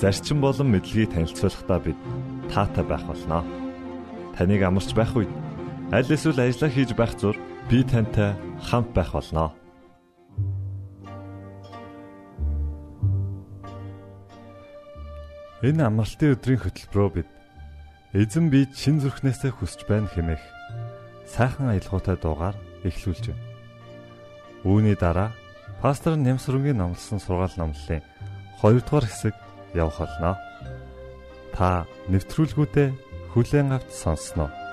зарчим 0.00 0.40
болон 0.40 0.68
мэдлэгийг 0.76 1.12
танилцуулахдаа 1.12 1.80
бид 1.80 1.98
таатай 2.52 2.84
байх 2.84 3.04
болноо. 3.08 3.42
Таныг 4.36 4.62
амарч 4.62 4.92
байх 4.92 5.16
үед 5.16 5.32
аль 5.92 6.12
эсвэл 6.12 6.44
ажиллаа 6.44 6.70
хийж 6.70 6.92
байх 6.92 7.16
зур 7.16 7.36
би 7.70 7.80
тантай 7.82 8.36
хамт 8.60 8.92
байх 8.92 9.12
болноо. 9.16 9.56
Энэ 15.64 15.88
амралтын 15.88 16.36
өдрийн 16.36 16.60
хөтөлбөрөөр 16.60 17.12
бид 17.16 17.28
эзэн 18.12 18.52
би 18.52 18.68
чин 18.76 19.00
зүрхнээсээ 19.00 19.56
хүсэж 19.56 19.88
байна 19.88 20.06
хэмээх 20.12 20.44
сайхан 21.24 21.72
аялгаутай 21.72 22.20
дуугаар 22.20 22.56
эхлүүлж 22.84 23.32
байна. 23.32 23.44
Үүний 24.68 24.96
дараа 25.00 25.32
пастор 25.80 26.20
Нямсрынгийн 26.20 26.76
номлосон 26.76 27.18
сургаал 27.18 27.56
номлолын 27.56 28.04
2 28.60 28.84
дугаар 28.84 29.08
хэсэг 29.08 29.34
явах 29.74 29.98
болно. 29.98 30.36
Та 31.54 31.86
нэвтрүүлгүүдэд 32.12 32.94
хүлээн 33.32 33.74
авч 33.76 33.90
сонсноо. 33.90 34.65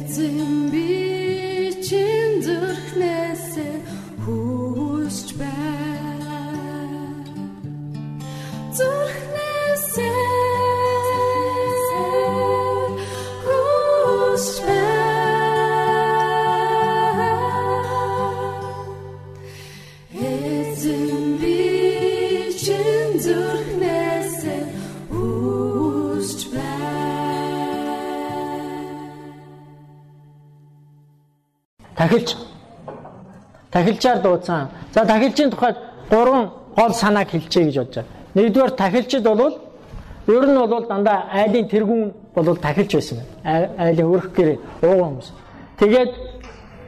Тахилч 0.00 0.39
тахилчаар 33.80 34.18
дуудсан. 34.22 34.68
За 34.94 35.04
тахилчийн 35.06 35.50
тухайд 35.50 35.76
гурван 36.10 36.50
гол 36.76 36.92
санааг 36.92 37.28
хэлчихье 37.30 37.64
гэж 37.64 37.76
бодож 37.76 37.94
байна. 37.94 38.08
Нэгдүгээр 38.34 38.70
тахилчид 38.70 39.22
бол 39.22 39.58
ер 40.28 40.46
нь 40.46 40.58
бол 40.58 40.86
дандаа 40.86 41.24
айлын 41.32 41.68
тэргүүн 41.68 42.12
бол 42.34 42.56
тахилч 42.56 42.94
байсан 42.94 43.18
байна. 43.44 43.68
Айлын 43.78 44.06
өрх 44.06 44.32
гэр 44.36 44.58
ууган 44.82 45.08
хүмүүс. 45.08 45.28
Тэгээд 45.78 46.12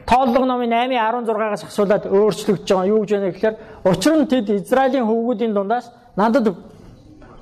тооллого 0.05 0.45
номын 0.45 0.69
8:16-аас 0.69 1.63
асуулаад 1.65 2.05
өөрчлөгдөж 2.05 2.69
байгаа 2.69 2.87
юу 2.87 3.01
гэж 3.01 3.11
байна 3.11 3.31
гэхээр 3.31 3.55
учир 3.85 4.13
нь 4.17 4.27
тэд 4.27 4.49
Израилийн 4.49 5.05
хөвгүүдийн 5.07 5.53
дундаас 5.53 5.91
надад 6.15 6.55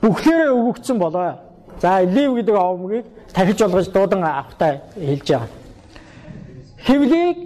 бүхлээрээ 0.01 0.51
өгөгдсөн 0.57 0.97
болоо. 0.97 1.36
За 1.81 2.01
Лив 2.01 2.36
гэдэг 2.36 2.56
овмгийг 2.56 3.06
тахилч 3.33 3.59
болгож 3.62 3.88
дуудан 3.89 4.24
авахтай 4.24 4.81
хэлж 4.95 5.27
байгаа. 5.27 5.50
Хевлийг 6.86 7.38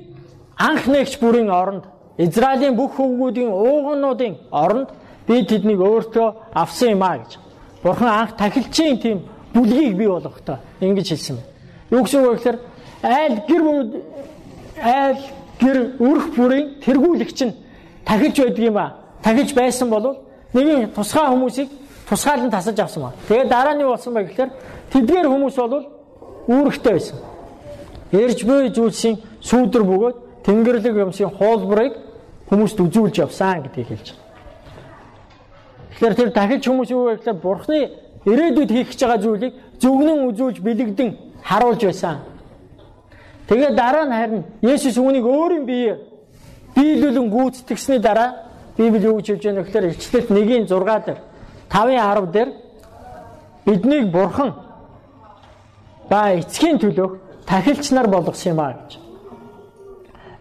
анх 0.57 0.87
нэгч 0.87 1.19
бүрийн 1.19 1.49
оронд 1.49 1.83
Израилийн 2.17 2.75
бүх 2.75 2.95
хөвгүүдийн 2.95 3.51
уугануудын 3.51 4.35
оронд 4.51 4.89
би 5.27 5.43
тэднийг 5.45 5.79
өөртөө 5.79 6.27
авсан 6.53 6.89
юм 6.95 7.03
а 7.03 7.17
гэж. 7.17 7.39
Бурхан 7.83 8.07
анх 8.07 8.37
тахилчийн 8.37 8.99
тийм 8.99 9.17
бүлгийг 9.53 9.97
бий 9.97 10.07
болгохдоо 10.07 10.57
ингэж 10.79 11.09
хэлсэн 11.09 11.35
байна. 11.35 11.49
Юу 11.91 12.03
гэсэн 12.03 12.19
үг 12.23 12.29
вэ 12.29 12.35
гэхээр 12.35 12.57
айл 13.03 13.35
гэр 13.47 13.63
айл 14.81 15.19
гэр 15.59 15.77
өрх 15.99 16.27
бүрийн 16.35 16.67
тэргүүлэгч 16.83 17.39
нь 17.45 17.53
тахилч 18.05 18.37
байдаг 18.39 18.63
юм 18.63 18.77
а. 18.77 18.95
Тахилч 19.23 19.53
байсан 19.53 19.89
бол 19.89 20.17
нэгэн 20.53 20.91
тусгай 20.95 21.27
хүмүүсийг 21.27 21.69
тусгаалan 22.09 22.51
тасаж 22.51 22.79
авсан 22.79 23.03
ба. 23.03 23.13
Тэгээд 23.27 23.49
дараа 23.49 23.73
нь 23.75 23.81
юу 23.81 23.91
болсон 23.91 24.13
бэ 24.13 24.23
гэхээр 24.23 24.51
тэдгээр 24.91 25.27
хүмүүс 25.27 25.55
бол 25.55 25.83
үүрэгтэй 26.47 26.93
байсан. 26.93 27.17
Эрж 28.11 28.39
буй 28.45 28.69
зүйлсийн 28.69 29.17
сүүдэр 29.41 29.83
бөгөөд 29.83 30.17
тэнгэрлэг 30.45 30.95
юмсын 30.95 31.29
хуулбарыг 31.29 31.93
хүмүүст 32.49 32.79
үзүүлж 32.79 33.15
явсан 33.25 33.63
гэдгийг 33.65 33.87
хэлж 33.89 34.07
байна. 34.13 34.23
Тэгэхээр 35.89 36.15
тэр 36.15 36.29
дахиж 36.29 36.63
хүмүүс 36.67 36.89
юу 36.93 37.03
вэ 37.09 37.15
гэхээр 37.17 37.39
бурхны 37.41 37.79
ирээдүйд 38.25 38.71
хийх 38.71 38.89
гэж 38.93 39.01
байгаа 39.01 39.23
зүйлийг 39.25 39.53
зөвгнөн 39.81 40.27
үзүүлж 40.29 40.57
бэлэгдэн 40.61 41.09
харуулж 41.41 41.81
байсан. 41.85 42.17
Тэгээд 43.47 43.75
дараа 43.75 44.05
нь 44.05 44.13
харин 44.13 44.43
Есүс 44.61 44.97
үүнийг 44.97 45.25
өөрийн 45.25 45.65
биеэр 45.65 45.97
биелүүлэн 46.75 47.29
гүйцэтгсэний 47.29 47.99
дараа 47.99 48.45
Библи 48.77 49.05
юу 49.07 49.17
гэж 49.17 49.27
хэлж 49.27 49.43
байна 49.45 49.63
гэхээр 49.63 49.85
Ичлэлт 49.95 50.29
1-ийн 50.29 50.67
6 50.67 51.05
дээр 51.05 51.19
5-ын 51.69 51.97
10 51.97 52.31
дээр 52.35 52.49
биднийг 53.65 54.11
бурхан 54.11 54.51
ба 56.09 56.33
эцгийн 56.35 56.77
төлөөх 56.77 57.13
тахилч 57.47 57.91
нар 57.91 58.07
болгосон 58.07 58.51
юм 58.51 58.59
а 58.59 58.73
гэж. 58.73 59.04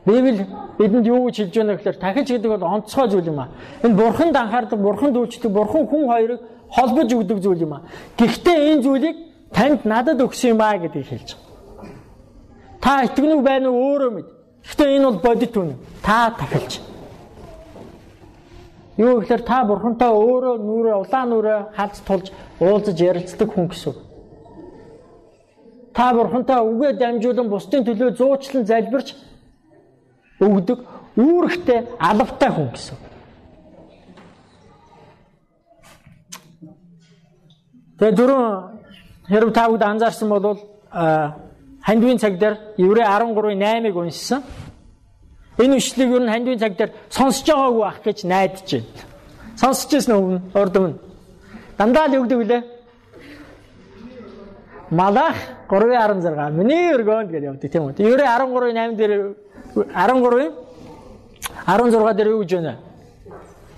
Библи 0.07 0.47
бидэнд 0.79 1.07
юу 1.07 1.27
гэж 1.27 1.37
хэлж 1.37 1.55
байна 1.57 1.75
гэхээр 1.77 1.97
тахилч 1.97 2.29
гэдэг 2.29 2.51
бол 2.51 2.65
онцгой 2.77 3.09
зүйл 3.09 3.31
юм 3.33 3.41
а. 3.41 3.49
Энэ 3.83 3.97
бурханд 3.97 4.37
анхаардаг, 4.37 4.79
бурханд 4.81 5.17
үйлчлдэг, 5.17 5.53
бурхан 5.53 5.87
хүн 5.89 6.05
хоёрыг 6.13 6.41
холбож 6.69 7.09
өгдөг 7.09 7.39
зүйл 7.41 7.65
юм 7.65 7.73
а. 7.73 7.83
Гэхдээ 8.19 8.59
энэ 8.75 8.83
зүйлийг 8.83 9.17
танд 9.53 9.85
надад 9.85 10.21
өгсөн 10.21 10.53
юм 10.53 10.61
а 10.61 10.77
гэдгийг 10.77 11.09
хэлж 11.09 11.29
байгаа. 11.33 11.45
Та 12.85 13.05
итгэнүү 13.09 13.41
байна 13.41 13.71
уу 13.73 13.81
өөрөө 13.97 14.11
мэд. 14.13 14.29
Гэхдээ 14.69 14.97
энэ 14.97 15.09
бол 15.09 15.21
бодит 15.25 15.57
үнэ. 15.57 15.75
Та 16.05 16.37
тахилч. 16.37 16.81
Юу 19.01 19.21
гэхээр 19.21 19.43
та 19.43 19.65
бурхантай 19.65 20.13
өөрөө 20.13 20.55
нүрээ 20.61 20.97
улаан 21.01 21.29
нүрээ 21.33 21.61
халж 21.75 21.97
тулж 22.07 22.27
уулзаж 22.61 23.01
ярилцдаг 23.01 23.49
хүн 23.49 23.73
гэсэн. 23.73 23.95
Та 25.95 26.13
бурхантай 26.13 26.61
үгээ 26.61 26.93
дамжуулан 27.01 27.49
бусдын 27.49 27.83
төлөө 27.89 28.15
зуучлан 28.19 28.67
залбирч 28.67 29.15
өгдөг 30.41 30.79
үүрэгтэй 31.17 31.81
алавтай 31.99 32.51
хүн 32.51 32.69
гэсэн. 32.75 32.97
Тэгээ 37.99 38.17
дөрөв 38.19 38.43
хэрв 39.31 39.53
та 39.55 39.69
бүгд 39.71 39.83
анзаарсан 39.83 40.29
бол 40.29 40.59
хандвийн 41.87 42.19
цаг 42.19 42.39
дээр 42.39 42.59
Еврей 42.77 43.07
13-ийн 43.07 43.87
8-ыг 43.87 43.97
уншсан. 43.97 44.43
Энэ 45.59 45.77
үшлийг 45.79 46.11
ер 46.11 46.23
нь 46.27 46.33
хандвийн 46.35 46.59
цаг 46.59 46.77
дээр 46.77 46.91
сонсож 47.09 47.47
байгаагүй 47.47 47.85
ах 47.87 48.01
гэж 48.03 48.19
найдаж 48.27 48.71
байна. 48.75 49.07
Сонсож 49.55 49.91
ирсэн 49.95 50.15
өвн 50.19 50.43
урд 50.55 50.77
өмнө. 50.77 50.99
Дандаа 51.79 52.11
л 52.11 52.19
өгдөг 52.19 52.39
үлээ. 52.43 52.63
Малах 54.91 55.39
3:16 55.71 56.51
миний 56.59 56.91
өргөөнд 56.99 57.31
гэж 57.31 57.43
явдаг 57.47 57.71
тийм 57.71 57.83
үү. 57.87 58.03
Еврей 58.03 58.27
13-ийн 58.27 58.77
8 58.91 58.99
дээр 58.99 59.13
13-ийн 59.75 60.53
16 61.67 62.17
дээр 62.17 62.29
юу 62.29 62.43
гэж 62.43 62.53
байна? 62.55 62.79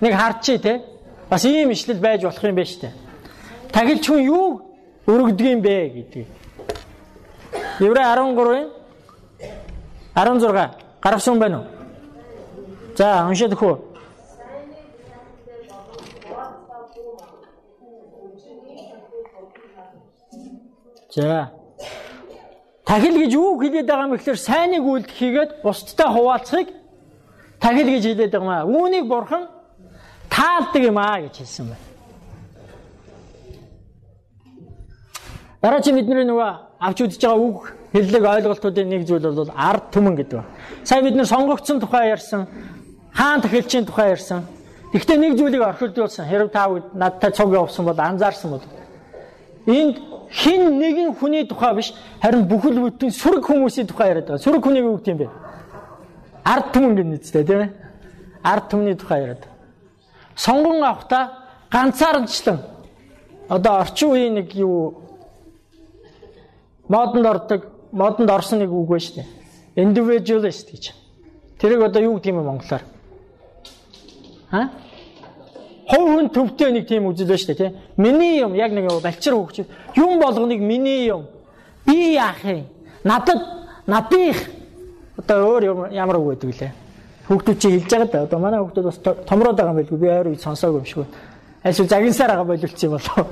Нэг 0.01 0.15
харчи 0.15 0.59
те. 0.59 0.83
Бас 1.31 1.45
ийм 1.45 1.71
ишлэл 1.71 2.01
байж 2.01 2.23
болох 2.23 2.45
юм 2.45 2.55
байна 2.55 2.69
штэ. 2.69 2.93
Тагилч 3.73 4.07
хүн 4.07 4.23
юу 4.23 4.63
өргөдөг 5.07 5.47
юм 5.47 5.61
бэ 5.61 5.89
гэдэг. 5.89 6.27
Еврей 7.81 8.05
13-ийн 8.05 8.71
16 10.15 10.71
гаргасан 11.01 11.39
байна 11.39 11.59
уу? 11.61 11.67
За 12.97 13.27
уншаад 13.29 13.53
өгөө. 13.53 13.77
За. 21.17 21.56
Тахил 22.87 23.19
гэж 23.19 23.33
юу 23.35 23.59
хэлээд 23.59 23.87
байгаа 23.91 24.07
юм 24.07 24.15
гэхээр 24.15 24.39
сайныг 24.39 24.85
үлдэх 24.87 25.11
хийгээд 25.11 25.51
бусдтай 25.67 26.07
хуваалцахыг 26.07 26.69
тахил 27.59 27.89
гэж 27.91 28.05
хэлээд 28.07 28.31
байгаа 28.31 28.47
юм 28.47 28.53
аа. 28.55 28.63
Үүнийг 28.63 29.05
бурхан 29.11 29.51
таалдаг 30.31 30.83
юм 30.87 30.99
аа 30.99 31.19
гэж 31.27 31.35
хэлсэн 31.43 31.67
байна. 31.67 31.85
Дараа 35.67 35.83
чи 35.83 35.91
бидний 35.91 36.23
нөгөө 36.23 36.51
авч 36.79 36.99
үзэж 37.03 37.23
байгаа 37.27 37.43
үг 37.43 37.75
хэллэг 37.91 38.23
ойлголтуудын 38.23 38.87
нэг 38.87 39.03
зүйл 39.03 39.35
бол 39.35 39.51
ард 39.51 39.91
түмэн 39.91 40.15
гэдэг 40.23 40.39
ба. 40.39 40.47
Сая 40.87 41.03
бид 41.03 41.19
нэр 41.19 41.27
сонгогдсон 41.27 41.83
тухай 41.83 42.15
ярьсан, 42.15 42.47
хаан 43.11 43.43
тахилчийн 43.43 43.83
тухай 43.83 44.15
ярьсан. 44.15 44.47
Гэхдээ 44.95 45.19
нэг 45.19 45.35
зүйлийг 45.35 45.63
орхилдуулсан. 45.67 46.31
Хэрв 46.31 46.55
та 46.55 46.71
надтай 46.95 47.35
цуг 47.35 47.51
явуулсан 47.51 47.85
бол 47.85 47.99
анзаарсан 47.99 48.51
бол 48.51 48.65
энд 49.67 49.99
хин 50.31 50.79
нэгэн 50.79 51.15
хүний 51.15 51.47
тухай 51.47 51.75
биш 51.75 51.95
харин 52.23 52.47
бүхэл 52.49 52.81
бүтэн 52.81 53.11
сүрэг 53.11 53.45
хүмүүсийн 53.45 53.87
тухай 53.87 54.11
яриад 54.11 54.27
байгаа. 54.27 54.45
Сүрэг 54.45 54.63
хүнийг 54.63 54.85
юу 54.85 54.97
гэдэг 54.99 55.13
юм 55.13 55.19
бэ? 55.19 55.29
Ард 56.45 56.67
түмэн 56.73 56.95
гэнэ 56.97 57.19
үстэй 57.19 57.45
тийм 57.45 57.61
ээ. 57.61 57.71
Ард 58.43 58.65
түмний 58.71 58.95
тухай 58.95 59.21
яриад. 59.23 59.45
Сонгон 60.37 60.83
авахта 60.83 61.47
ганцаарчлан 61.71 62.61
одоо 63.49 63.81
орчин 63.81 64.11
үеийн 64.11 64.35
нэг 64.35 64.55
юу 64.55 65.07
модонд 66.89 67.27
ордог, 67.27 67.67
модонд 67.93 68.31
орсон 68.31 68.59
нэг 68.59 68.71
үг 68.71 68.89
байна 68.89 69.01
шүү 69.01 69.17
дээ. 69.17 69.29
Individualist 69.77 70.71
гэж. 70.71 70.95
Тэрийг 71.59 71.83
одоо 71.83 72.03
юу 72.03 72.17
гэдэг 72.17 72.31
юм 72.31 72.39
бэ 72.41 72.49
монголоор? 72.51 72.83
Аа? 74.51 74.71
Хов 75.87 76.03
хүн 76.03 76.29
төвтэй 76.35 76.73
нэг 76.73 76.89
тийм 76.89 77.07
үзэл 77.07 77.31
байна 77.31 77.39
шүү 77.39 77.55
дээ, 77.55 77.57
тийм. 77.57 77.75
Миний 77.97 78.41
юм 78.41 78.55
яг 78.55 78.73
нэг 78.73 78.91
балчир 79.03 79.35
хөвч. 79.35 79.67
Юм 79.95 80.19
болгоныг 80.19 80.61
миний 80.61 81.07
юм. 81.07 81.27
Би 81.87 82.15
яах 82.15 82.43
юм? 82.43 82.67
Надад 83.05 83.39
надих 83.87 84.51
одоо 85.17 85.47
өөр 85.47 85.93
ямар 85.95 86.17
үг 86.19 86.43
гэдэг 86.43 86.61
лээ. 86.61 86.73
Хүүхдүүд 87.29 87.59
чи 87.59 87.71
хэлж 87.71 87.91
байгаа 87.91 88.11
да. 88.11 88.23
Одоо 88.27 88.39
манай 88.39 88.61
хүүхдүүд 88.61 88.85
бас 88.85 88.99
томроод 88.99 89.57
байгаа 89.57 89.71
юм 89.71 89.79
байлгүй. 89.79 89.99
Би 89.99 90.09
ойр 90.11 90.27
үед 90.35 90.43
сонсоогүй 90.43 90.83
юм 90.83 90.87
шиг 90.87 90.99
байна. 91.07 91.15
Альшгүй 91.63 91.87
загинсаар 91.87 92.31
байгаа 92.31 92.45
боловч 92.45 92.83
юм 92.83 92.91
болов. 92.91 93.27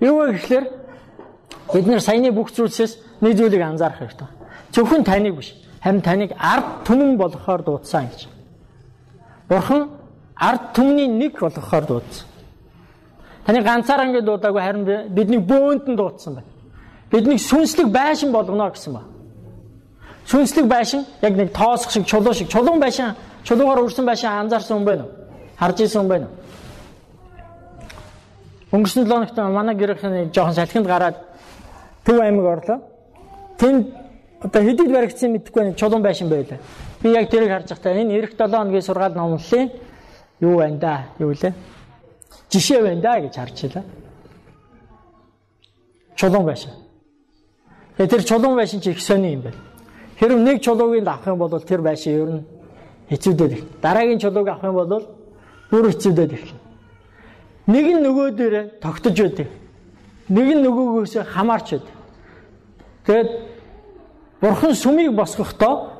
Юу 0.00 0.16
вэ 0.18 0.32
гэхээр 0.32 0.64
бид 1.72 1.86
нэр 1.86 2.00
саяны 2.00 2.32
бүх 2.32 2.50
зүйлсээс 2.50 3.20
нэг 3.20 3.36
зүйлийг 3.38 3.62
анзаарах 3.62 3.98
хэрэгтэй. 3.98 4.28
Зөвхөн 4.72 5.04
таныг 5.04 5.36
биш, 5.36 5.54
харин 5.82 6.00
таныг 6.00 6.32
ард 6.38 6.82
түмэн 6.86 7.16
болгохоор 7.16 7.62
дуудсан 7.62 8.08
гэж. 8.08 8.26
Бурхан 9.48 9.99
ард 10.40 10.72
түмний 10.74 11.08
нэг 11.08 11.38
болгохоор 11.38 11.84
дуудсан. 11.86 12.26
Таны 13.46 13.62
ганцаараа 13.62 14.06
ингэ 14.08 14.22
дуудаагүй 14.24 14.62
харин 14.62 14.84
бидний 15.14 15.38
бөөнд 15.38 15.88
нь 15.88 15.96
дуудсан 15.96 16.34
байна. 16.34 16.48
Биднийг 17.10 17.40
сүнслэг 17.40 17.88
байшин 17.92 18.32
болгоно 18.32 18.70
гэсэн 18.70 18.92
ба. 18.92 19.02
Сүнслэг 20.26 20.66
байшин 20.66 21.04
яг 21.22 21.36
нэг 21.36 21.52
тоосох 21.52 21.90
шиг, 21.90 22.06
чулуу 22.06 22.34
шиг, 22.34 22.48
чулуун 22.48 22.80
байшин, 22.80 23.14
чулуугаар 23.44 23.84
өрсөн 23.84 24.06
байшин 24.06 24.30
анзаарсан 24.30 24.78
хүн 24.78 24.84
байна 24.84 25.02
уу? 25.04 25.10
Харж 25.58 25.80
ирсэн 25.80 26.00
хүн 26.02 26.08
байна 26.08 26.26
уу? 26.26 26.36
Өнгөрсөн 28.70 29.04
7 29.04 29.10
хоногт 29.10 29.36
манай 29.36 29.74
гэрээхэн 29.74 30.30
жоохон 30.32 30.54
салхинд 30.54 30.86
гараад 30.86 31.16
Төв 32.04 32.20
аймаг 32.20 32.44
орлоо. 32.44 32.80
Тэнд 33.58 33.92
одоо 34.40 34.62
хэдийд 34.62 34.92
баригдсан 34.92 35.32
мэдэхгүй 35.32 35.64
нэг 35.64 35.76
чулуун 35.76 36.02
байшин 36.02 36.28
байлаа. 36.28 36.58
Би 37.02 37.10
яг 37.12 37.28
тэрийг 37.30 37.50
харж 37.50 37.68
байхдаа 37.68 37.92
энэ 37.92 38.18
эх 38.18 38.32
7 38.38 38.50
хоногийн 38.50 38.82
сургаал 38.82 39.14
номлолын 39.14 39.70
юу 40.40 40.56
байна 40.56 40.78
да? 40.78 41.06
Юу 41.18 41.32
лээ? 41.32 41.52
Жишээ 42.50 42.82
байна 42.82 43.00
да 43.00 43.20
гэж 43.20 43.34
харж 43.34 43.62
байлаа. 43.62 43.84
Чулуун 46.16 46.44
байшин. 46.44 46.70
Тэгээ 47.96 48.10
тэр 48.10 48.22
чулуун 48.22 48.56
байшин 48.56 48.80
чи 48.80 48.90
их 48.90 49.00
сони 49.00 49.34
юм 49.34 49.42
байна. 49.42 49.56
Хэрв 50.18 50.38
нэг 50.38 50.62
чулуугийн 50.62 51.08
авах 51.08 51.26
юм 51.26 51.38
бол 51.38 51.60
тэр 51.60 51.80
байшин 51.80 52.12
ер 52.12 52.28
нь 52.28 52.44
хэцүүдээд 53.10 53.52
их. 53.52 53.64
Дараагийн 53.82 54.18
чулууг 54.18 54.48
авах 54.48 54.64
юм 54.64 54.74
бол 54.74 55.06
бүр 55.70 55.90
хэцүүдээд 55.92 56.32
их. 56.32 56.44
Нэг 57.66 57.86
нь 57.86 58.02
нөгөө 58.02 58.30
дээр 58.36 58.80
тогтож 58.80 59.16
байдаг 59.20 59.48
нэг 60.30 60.46
нь 60.54 60.62
нөгөөгөөс 60.62 61.14
хамаарч 61.26 61.68
байд. 61.74 61.86
Тэгээд 63.06 63.30
бурхан 64.40 64.74
сүмийг 64.74 65.12
босгохдоо 65.12 65.90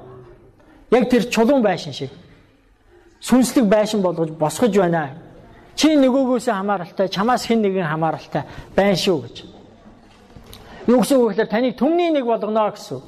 яг 0.90 1.10
тэр 1.10 1.26
чулуун 1.26 1.62
байшин 1.62 1.92
шиг 1.92 2.10
сүнслэг 3.20 3.64
байшин 3.68 4.02
болгож 4.02 4.30
босгож 4.30 4.76
байна. 4.76 5.16
Чи 5.76 5.94
нөгөөгөөс 5.96 6.48
хамааралтай, 6.48 7.08
чамаас 7.08 7.46
хэн 7.46 7.62
нэгэн 7.62 7.88
хамааралтай 7.88 8.44
байна 8.76 8.96
шүү 8.96 9.18
гэж. 9.22 9.36
Юу 10.88 11.00
гэсэн 11.00 11.16
үг 11.20 11.32
гэхээр 11.32 11.48
таныг 11.48 11.76
төмний 11.76 12.10
нэг 12.10 12.24
болгоно 12.24 12.72
гэсэн 12.72 13.00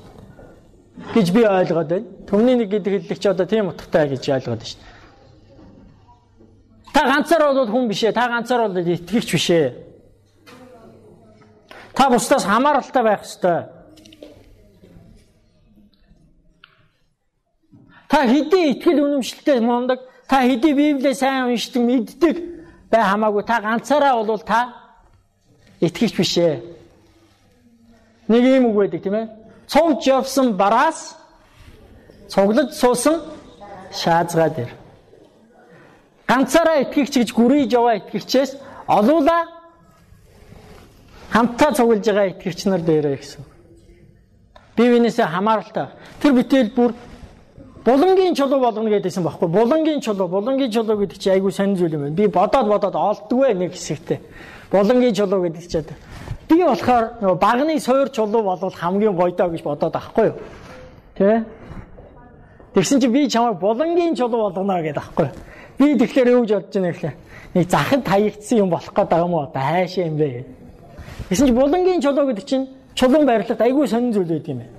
гэж 1.15 1.27
би 1.33 1.43
ойлгоод 1.45 1.89
байна. 1.89 2.07
Төмний 2.29 2.57
нэг 2.57 2.69
гэдэг 2.71 2.93
хэллэг 3.03 3.19
чи 3.19 3.29
одоо 3.29 3.47
тийм 3.47 3.69
утгатай 3.69 4.09
гэж 4.09 4.29
ойлгоод 4.29 4.61
байна 4.61 4.71
шүү. 4.73 4.81
Та 6.93 7.01
ганцаар 7.09 7.43
бол 7.55 7.69
хүн 7.69 7.89
биш 7.89 8.05
ээ. 8.05 8.13
Та 8.13 8.29
ганцаар 8.29 8.69
бол 8.69 8.77
итгэгч 8.77 9.33
биш 9.33 9.51
ээ. 9.51 9.75
Та 11.95 12.11
бусдаас 12.11 12.45
хамааралтай 12.45 13.03
байх 13.03 13.25
ёстой. 13.25 13.65
Та 18.13 18.29
хэдий 18.29 18.77
итгэл 18.77 19.01
үнэмшилтэй 19.09 19.65
мундаг, 19.65 20.05
та 20.29 20.45
хэдий 20.45 20.77
Библийг 20.77 21.17
сайн 21.17 21.49
уншдаг, 21.49 21.81
мэддэг 21.81 22.37
бай 22.93 23.01
хамаагүй 23.09 23.41
та 23.49 23.57
ганцаараа 23.65 24.21
бол 24.21 24.37
та 24.45 24.69
итгэж 25.81 26.13
биш 26.13 26.37
ээ. 26.37 26.61
Нэг 28.29 28.45
юм 28.45 28.69
үг 28.69 28.77
байдаг 28.77 29.01
тийм 29.01 29.17
ээ. 29.17 29.33
Цовж 29.65 30.05
явсан 30.05 30.53
бараас 30.61 31.17
цуглаж 32.29 32.77
суусан 32.77 33.25
шаазгаа 33.97 34.51
дээр. 34.53 34.73
ганцаараа 36.29 36.85
итгэгч 36.85 37.17
гэж 37.17 37.31
гүрийж 37.33 37.73
яваа 37.73 37.97
итгэгчээс 37.97 38.61
олуула 38.89 39.49
хамтдаа 41.33 41.73
цуглаж 41.73 42.05
байгаа 42.05 42.29
итгэгч 42.37 42.61
нар 42.69 42.85
дээрээ 42.85 43.17
гэсэн. 43.17 43.43
Бие 44.77 44.89
биенээсээ 44.93 45.29
хамааралтай. 45.33 45.89
Тэр 46.21 46.33
битэл 46.37 46.73
бүр 46.77 46.93
булангийн 47.85 48.35
чулуу 48.35 48.61
болгоно 48.61 48.91
гэдээсэн 48.91 49.25
баггүй. 49.25 49.49
Булангийн 49.49 50.01
чулуу, 50.01 50.29
булангийн 50.29 50.71
чулуу 50.71 50.97
гэдэг 51.03 51.19
чинь 51.19 51.33
айгүй 51.35 51.53
сонир 51.53 51.79
зүйл 51.79 51.95
юм 51.95 52.03
байна. 52.03 52.15
Би 52.15 52.27
бодоод 52.27 52.67
бодоод 52.69 52.95
олддгүй 52.95 53.55
нэг 53.55 53.73
хэсэгтээ. 53.73 54.21
Булангийн 54.71 55.15
чулуу 55.15 55.43
гэдэг 55.43 55.67
чинь 55.67 55.85
би 56.49 56.63
болохоор 56.63 57.05
нөгөө 57.23 57.39
багны 57.41 57.81
суур 57.81 58.11
чулуу 58.11 58.43
болвол 58.43 58.75
хамгийн 58.75 59.17
гоё 59.17 59.35
доо 59.35 59.49
гэж 59.51 59.63
бодоод 59.63 59.97
ахгүй 59.97 60.27
юу. 60.27 60.37
Тэ? 61.15 61.45
Тэгсэн 62.75 63.01
чи 63.01 63.09
би 63.09 63.29
чамайг 63.29 63.59
булангийн 63.59 64.15
чулуу 64.15 64.51
болгоно 64.51 64.83
гэдэг 64.83 65.03
ахгүй 65.03 65.27
юу. 65.27 65.35
Би 65.79 65.99
тэгэхээр 65.99 66.29
юу 66.29 66.45
гэж 66.45 66.53
бодож 66.53 66.75
байна 66.75 66.93
гэхлээр 66.93 67.17
нэг 67.55 67.71
захад 67.71 68.07
хаягдсан 68.07 68.59
юм 68.59 68.71
болох 68.71 68.93
гээд 68.93 69.09
байгаа 69.09 69.27
юм 69.27 69.35
уу? 69.35 69.49
Хайшаа 69.55 70.07
юм 70.07 70.17
бэ. 70.17 70.45
Тэгсэн 71.29 71.47
чи 71.47 71.53
булангийн 71.53 72.01
чулуу 72.01 72.27
гэдэг 72.27 72.45
чинь 72.45 72.69
чулуун 72.95 73.27
байрлалд 73.27 73.61
айгүй 73.61 73.89
сонир 73.89 74.13
зүйл 74.15 74.29
байд 74.29 74.49
юм 74.49 74.59
байна. 74.59 74.73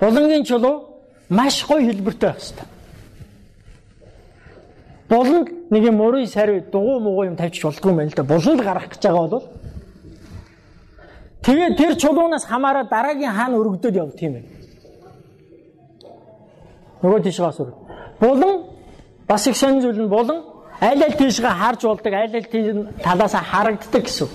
Булангийн 0.00 0.44
чулуу 0.44 0.89
маш 1.30 1.64
гоё 1.66 1.86
хэлбэртэй 1.86 2.28
байх 2.28 2.38
хэрэгтэй. 2.38 2.66
Буланд 5.08 5.48
нэг 5.70 5.82
юм 5.84 6.00
өрөө 6.02 6.26
сари 6.26 6.60
дугуй 6.60 7.00
муугай 7.00 7.28
юм 7.30 7.36
тавьчих 7.36 7.64
болдгүй 7.64 7.90
юм 7.90 7.96
байна 7.96 8.10
л 8.10 8.14
да. 8.14 8.22
Буланд 8.22 8.60
гарах 8.62 8.88
гэж 8.90 9.02
байгаа 9.02 9.28
бол 9.28 9.48
тэгээ 11.42 11.76
тэр 11.78 11.94
чулуунаас 11.96 12.44
хамаараа 12.44 12.84
дараагийн 12.84 13.32
хаана 13.32 13.56
өргөдөд 13.56 13.96
яв 13.96 14.12
тийм 14.14 14.34
ээ. 14.36 14.44
Нөгөө 17.02 17.22
тийшгээс 17.24 17.58
өрг. 17.62 17.74
Булан 18.20 18.66
бас 19.26 19.46
их 19.46 19.56
сонир 19.56 19.82
зүйл 19.82 20.02
нь 20.04 20.08
булан 20.08 20.44
айл 20.80 21.02
айл 21.02 21.16
тийшгээ 21.18 21.50
харж 21.50 21.82
болдог, 21.82 22.12
айл 22.12 22.34
айл 22.34 22.44
тийм 22.44 22.88
талаас 23.02 23.32
харагддаг 23.32 24.04
гэсэн. 24.04 24.28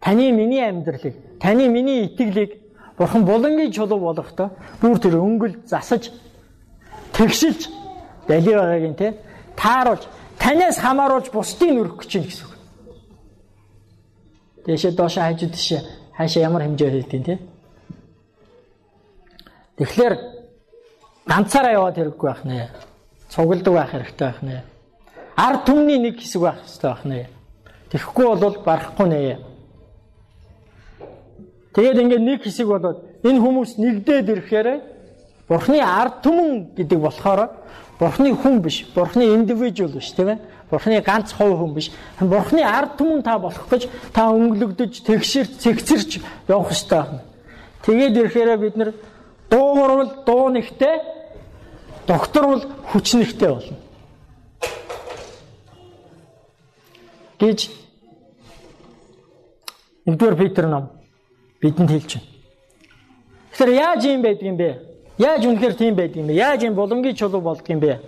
Таны 0.00 0.30
миний 0.30 0.62
амьдралыг, 0.62 1.14
таны 1.40 1.68
миний 1.68 2.04
итгэлийг 2.06 2.66
Бурхан 2.96 3.24
булангийн 3.24 3.72
чулуу 3.72 4.00
болгохдоо 4.00 4.50
бүр 4.80 4.98
тэр 4.98 5.20
өнгөл 5.20 5.60
засаж 5.66 6.10
тэгшилж 7.12 7.68
дали 8.28 8.54
байгаагийн 8.54 8.94
те 8.94 9.14
тааруулж 9.56 10.08
танаас 10.38 10.78
хамааруулж 10.78 11.28
бусдыг 11.32 11.76
өрөх 11.76 11.96
гэж 12.00 12.12
байна 12.12 12.26
гэсэн 12.28 12.46
үг. 12.46 12.54
Дэшээ 14.64 14.92
доош 14.96 15.14
хажууд 15.20 15.52
тийш 15.52 15.68
хаашаа 16.16 16.42
ямар 16.42 16.62
хэмжээр 16.62 16.94
хийдэг 17.04 17.24
те. 17.24 17.38
Тэгэхээр 19.76 20.14
ганцаараа 21.28 21.72
яваад 21.72 21.96
хэрэггүй 21.96 22.28
байх 22.28 22.44
нэ. 22.44 22.70
Цугладаг 23.28 23.74
байх 23.74 23.90
хэрэгтэй 23.92 24.26
байх 24.26 24.40
нэ. 24.42 24.62
Ард 25.36 25.64
түмний 25.68 25.98
нэг 26.00 26.16
хэсэг 26.16 26.40
байх 26.42 26.64
хэрэгтэй 26.64 26.90
байх 26.90 27.04
нэ. 27.04 27.28
Тэгэхгүй 27.92 28.24
бол 28.24 28.56
барахгүй 28.64 29.08
нэ. 29.08 29.38
Тэгээд 31.76 32.00
ингээд 32.00 32.24
нэг 32.24 32.40
хэсэг 32.40 32.66
болоод 32.66 33.04
энэ 33.20 33.36
хүмүүс 33.36 33.76
нэгдээд 33.76 34.32
ирэхээр 34.32 34.68
Бурхны 35.44 35.78
ард 35.84 36.24
түмэн 36.24 36.72
гэдэг 36.72 36.98
болохоор 36.98 37.52
Бурхны 38.00 38.32
хүн 38.32 38.64
биш, 38.64 38.88
Бурхны 38.96 39.36
индивидуал 39.36 39.92
биш, 39.92 40.10
тийм 40.16 40.32
ээ? 40.32 40.38
Бурхны 40.72 41.04
ганц 41.04 41.36
хувь 41.36 41.52
хүн 41.52 41.76
биш. 41.76 41.92
Бурхны 42.18 42.64
ард 42.64 42.96
түмэн 42.96 43.20
та 43.20 43.36
болох 43.38 43.68
гэж 43.68 43.86
та 44.16 44.32
өнгөлөгдөж, 44.32 45.04
тэгшэрч, 45.04 45.52
цэгцэрч 45.60 46.10
явах 46.48 46.72
хэрэгтэй 46.72 46.98
байна. 46.98 47.20
Тэгээд 47.84 48.16
ирэхээр 48.16 48.56
бид 48.56 48.76
нэр 48.76 48.90
дуугарвал 49.52 50.24
дуу 50.24 50.48
нэгтэй, 50.50 50.96
докторвал 52.08 52.64
хүч 52.90 53.14
нэгтэй 53.20 53.52
болно. 53.52 53.76
гэж 57.38 57.68
Нэгдүгээр 60.06 60.36
Петр 60.36 60.66
ном 60.66 60.95
бидэнд 61.66 61.90
хэлж 61.90 62.10
байна. 62.14 62.28
Тэгэхээр 63.50 63.72
яаж 63.74 64.02
юм 64.06 64.22
байдаг 64.22 64.46
юм 64.46 64.56
бэ? 64.56 64.70
Яаж 65.18 65.42
үнэхээр 65.46 65.74
тийм 65.74 65.94
байдаг 65.98 66.16
юм 66.16 66.26
бэ? 66.26 66.34
Яаж 66.34 66.62
юм 66.62 66.74
боломгийн 66.74 67.16
чулуу 67.16 67.40
болдго 67.42 67.72
юм 67.72 67.80
бэ? 67.80 68.00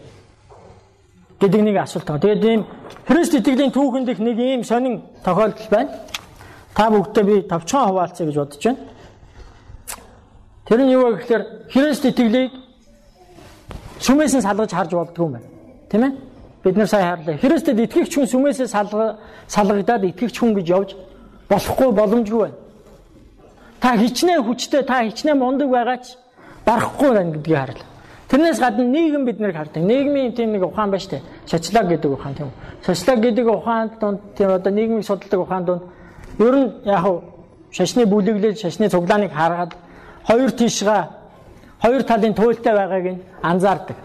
гэдэг 1.41 1.63
нэг 1.63 1.77
асуулт 1.77 2.07
байна. 2.07 2.21
Тэгээд 2.21 2.45
ийм 2.45 2.67
Христ 3.07 3.35
итгэлийн 3.35 3.73
түүхэнд 3.73 4.09
их 4.09 4.19
нэг 4.19 4.39
ийм 4.39 4.65
сонин 4.65 5.03
тохиолдол 5.25 5.69
байна. 5.71 5.91
Та 6.75 6.91
бүгдээ 6.91 7.25
би 7.25 7.43
товчхон 7.43 7.89
хуваалцъя 7.89 8.27
гэж 8.27 8.37
бодож 8.37 8.65
байна. 8.65 8.79
Тэр 10.67 10.81
нь 10.83 10.93
юу 10.93 11.07
вэ 11.07 11.23
гэхээр 11.23 11.43
Христ 11.71 12.05
итгэлийг 12.05 12.53
сүмээс 14.03 14.35
нь 14.35 14.43
салгаж 14.43 14.71
харж 14.75 14.91
болдгоо 14.93 15.27
юм 15.27 15.33
байна. 15.39 15.47
Тийм 15.91 16.03
ээ? 16.05 16.13
Бид 16.65 16.77
нар 16.77 16.89
сайн 16.89 17.07
харлаа. 17.07 17.39
Христэд 17.39 17.79
итгэгч 17.79 18.15
хүн 18.15 18.27
сүмээсээ 18.27 18.67
салгагдаад 18.67 20.05
итгэгч 20.05 20.37
хүн 20.39 20.55
гэж 20.59 20.67
явж 20.69 20.91
болохгүй 21.49 21.91
боломжгүй 21.95 22.41
байна. 22.51 22.59
Та 23.81 23.97
хичнээн 23.97 24.43
хүчтэй, 24.45 24.83
та 24.83 25.03
хичнээн 25.05 25.39
мундаг 25.39 25.69
байгаа 25.71 25.99
ч 26.03 26.19
барахгүй 26.67 27.11
байна 27.15 27.33
гэдгийг 27.33 27.59
харлаа. 27.59 27.89
Тэрнээс 28.29 28.59
гадна 28.61 28.85
нийгэм 28.85 29.25
биднийг 29.25 29.57
хардаг. 29.57 29.83
Нийгмийн 29.83 30.33
тийм 30.35 30.53
нэг 30.53 30.63
ухаан 30.63 30.91
байна 30.91 31.01
штэ. 31.01 31.23
Социолог 31.47 31.89
гэдэг 31.89 32.11
ухаан 32.13 32.35
тийм. 32.35 32.51
Социолог 32.85 33.23
гэдэг 33.23 33.47
ухаанд 33.49 33.93
донд 34.01 34.21
тийм 34.37 34.51
одоо 34.53 34.73
нийгмийг 34.73 35.05
судалдаг 35.05 35.41
ухаанд 35.41 35.67
донд 35.67 35.83
ер 36.39 36.55
нь 36.57 36.73
яг 36.85 37.01
хав 37.01 37.23
шашны 37.71 38.05
бүлэглэл, 38.05 38.57
шашны 38.57 38.89
цуглааныг 38.89 39.33
хараад 39.33 39.73
хоёр 40.27 40.51
тишга 40.51 41.09
хоёр 41.81 42.03
талын 42.03 42.35
туйлтай 42.35 42.75
байгааг 42.75 43.07
нь 43.17 43.23
анзаардаг. 43.43 43.97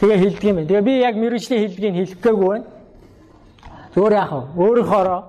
Тэгээ 0.00 0.18
хэлдэг 0.18 0.44
юм 0.44 0.56
байна. 0.56 0.68
Тэгээ 0.68 0.82
би 0.82 0.92
яг 0.98 1.14
мэрэгжлийн 1.14 1.62
хэллэгийг 1.62 1.94
хэлэх 1.94 2.20
гээгүй 2.24 2.48
байна. 2.48 2.64
Зүгээр 3.94 4.12
яах 4.12 4.32
вэ? 4.32 4.42
Өөрийнхоороо 4.62 5.20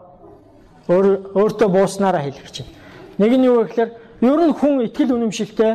өөр 0.90 1.06
өөртөө 1.36 1.70
бууснараа 1.70 2.22
хэлэх 2.26 2.52
чинь. 2.52 2.79
Нэг 3.20 3.32
нь 3.36 3.46
юу 3.46 3.68
гэхээр 3.68 3.90
ер 4.24 4.40
нь 4.48 4.56
хүн 4.56 4.88
итгэл 4.88 5.14
үнэмшилтэй 5.16 5.74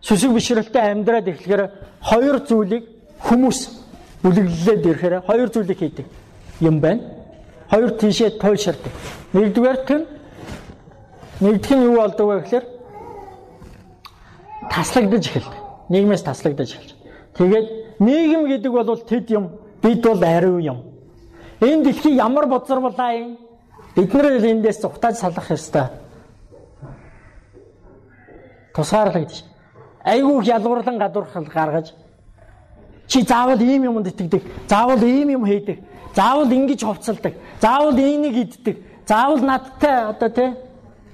сүсэг 0.00 0.30
бишрэлтэй 0.30 0.82
амьдраад 0.94 1.26
эхлэхээр 1.28 1.62
хоёр 1.98 2.36
зүйлийг 2.46 2.84
хүмүүс 3.26 3.58
бүлэглэлээд 4.22 4.86
ирэхээр 4.86 5.14
хоёр 5.26 5.48
зүйлийг 5.50 5.78
хийдэг 5.78 6.06
юм 6.60 6.80
байна. 6.80 7.02
Хоёр 7.70 7.90
тийшээ 7.98 8.38
туйлширдаг. 8.38 8.92
Нэгдүгээр 9.34 9.78
нь 9.98 10.06
нэгдүгээр 11.42 11.78
нь 11.80 11.86
юу 11.90 11.96
болдог 11.98 12.26
вэ 12.28 12.36
гэхээр 12.46 12.64
таслагдаж 14.70 15.24
эхэлдэг. 15.26 15.60
Нийгмээс 15.90 16.22
таслагдаж 16.22 16.70
эхэлж. 16.70 16.90
Тэгээд 17.34 17.66
нийгэм 17.98 18.42
гэдэг 18.46 18.72
бол 18.72 19.02
тэд 19.02 19.26
юм, 19.30 19.58
бид 19.82 20.02
бол 20.06 20.22
ариу 20.22 20.58
юм. 20.62 20.78
Энэ 21.60 21.84
дэлхий 21.84 22.14
ямар 22.14 22.46
бозарвалаа 22.46 23.12
юм? 23.18 23.43
Бид 23.94 24.14
нар 24.14 24.26
эндээс 24.44 24.80
зүхтаж 24.82 25.16
салах 25.16 25.50
ёстой. 25.50 25.86
Тусгаарлагдчих. 28.74 29.46
Айгүй 30.04 30.44
ялгуурлан 30.44 30.98
гадуурхал 30.98 31.44
гаргаж 31.44 31.94
чи 33.06 33.22
заавал 33.22 33.60
ийм 33.60 33.84
юмд 33.84 34.06
итгэдэг, 34.06 34.42
заавал 34.68 35.02
ийм 35.02 35.28
юм 35.28 35.46
хийдэг, 35.46 35.78
заавал 36.14 36.50
ингэж 36.50 36.82
хувцалдаг, 36.84 37.34
заавал 37.60 37.96
энийг 37.98 38.36
иддэг, 38.36 38.78
заавал 39.06 39.38
надтай 39.38 40.08
одоо 40.10 40.28
тий 40.28 40.50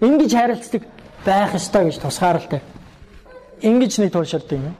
ингэж 0.00 0.32
харилцдаг 0.32 0.82
байх 1.24 1.54
ёстой 1.54 1.84
гэж 1.86 1.98
тусгаарлалтай. 1.98 2.62
Ингэж 3.60 3.98
нэг 3.98 4.12
тууширдаг 4.12 4.58
юм. 4.58 4.74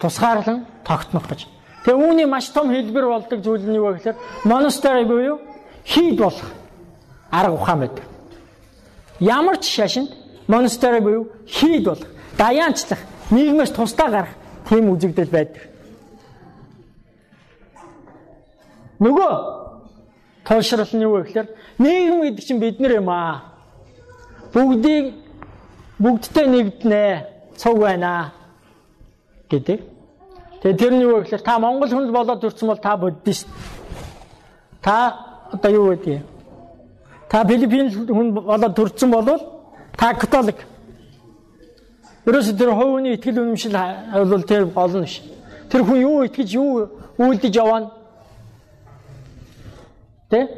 Тусгаарлан 0.00 0.66
тогтнох 0.84 1.26
гэж. 1.28 1.46
Тэгээ 1.84 1.98
үүний 2.06 2.26
маш 2.26 2.48
том 2.50 2.70
хэлбэр 2.70 3.06
болдог 3.06 3.40
зүйл 3.42 3.66
нь 3.66 3.74
юу 3.74 3.90
вэ 3.90 3.98
гэхээр 3.98 4.16
монастер 4.44 5.04
буюу 5.06 5.40
хийд 5.86 6.18
болох 6.18 6.50
арга 7.30 7.54
ухаан 7.54 7.80
байдаг. 7.80 8.04
Ямар 9.20 9.56
ч 9.58 9.70
шашинд 9.70 10.10
монастер 10.46 11.00
буюу 11.00 11.28
хийд 11.46 11.84
болох, 11.84 12.08
даяанчлах, 12.36 12.98
нийгмээс 13.30 13.70
тусдаа 13.70 14.10
гарах 14.10 14.34
тийм 14.68 14.90
үзэгдэл 14.90 15.30
байдаг. 15.30 15.62
Нөгөө 18.98 19.32
туулшрал 20.44 20.92
нь 20.92 21.04
юу 21.04 21.20
вэ 21.20 21.22
гэхээр 21.24 21.48
нийгэм 21.78 22.20
гэдэг 22.22 22.44
чинь 22.44 22.60
бид 22.60 22.80
нар 22.80 22.92
юм 22.92 23.08
аа. 23.10 23.42
Бүгдийг 24.52 25.14
бүгдтэй 25.98 26.46
нэгднэ, 26.48 27.26
цуг 27.56 27.78
байна 27.78 28.32
гэдэг. 29.50 29.80
Тэгээ 30.62 30.78
тэр 30.78 30.92
нь 30.94 31.02
юу 31.04 31.20
вэ 31.20 31.22
гэхээр 31.24 31.44
та 31.44 31.58
Монгол 31.58 31.88
хүн 31.88 32.12
болоод 32.12 32.40
төрсэн 32.40 32.68
бол 32.68 32.80
та 32.80 32.96
буддист. 32.96 33.48
Та 34.80 35.35
одоо 35.52 35.70
юу 35.70 35.90
гэдэг 35.94 36.22
та 37.28 37.44
Филиппин 37.44 37.90
хүн 38.06 38.32
болоод 38.32 38.74
төрсэн 38.76 39.10
бол 39.10 39.26
та 39.96 40.14
католик. 40.14 40.66
Ерөөс 42.26 42.52
тэр 42.58 42.74
хувийн 42.74 43.14
итгэл 43.14 43.38
үнэмшил 43.38 43.76
бол 44.30 44.42
тэр 44.42 44.66
гол 44.66 44.94
нь 45.02 45.06
ш. 45.06 45.22
Тэр 45.70 45.82
хүн 45.84 46.00
юу 46.00 46.24
итгэж 46.26 46.54
юу 46.54 46.90
үйлдэж 47.18 47.54
яваа 47.56 47.92
Тэ? 50.30 50.48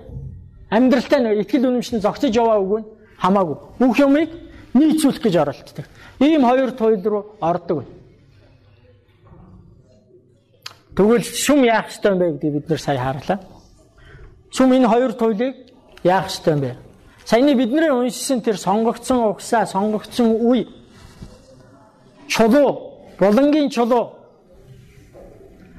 Амьдралтай 0.70 1.20
нэг 1.20 1.44
итгэл 1.44 1.68
үнэмшил 1.68 2.00
зогсож 2.00 2.32
яваа 2.32 2.60
үгүй 2.60 2.82
хамаагүй. 3.20 3.56
Бүх 3.78 3.98
юмыг 4.00 4.30
нийцүүлэх 4.72 5.22
гэж 5.22 5.34
оролддог. 5.36 5.86
Ийм 6.20 6.42
хоёр 6.44 6.72
туйл 6.72 7.04
руу 7.04 7.36
ордог. 7.40 7.84
Тэгвэл 10.96 11.22
шүм 11.22 11.64
яах 11.64 11.92
ёстой 11.92 12.12
юм 12.12 12.18
бэ 12.18 12.32
гэдгийг 12.32 12.54
бид 12.54 12.68
нэр 12.68 12.80
сая 12.80 12.98
харлаа. 12.98 13.38
Шүм 14.50 14.72
энэ 14.72 14.88
хоёр 14.88 15.12
туйлыг 15.12 15.54
яах 16.02 16.26
ёстой 16.26 16.52
юм 16.54 16.60
бэ? 16.60 16.76
Саяны 17.24 17.54
бидний 17.54 17.90
уншсан 17.90 18.40
тэр 18.40 18.56
сонгогдсон 18.56 19.18
угсаа, 19.28 19.66
сонгогдсон 19.66 20.32
үе 20.40 20.66
чулуу, 22.28 22.96
булангийн 23.18 23.70
чулуу 23.70 24.18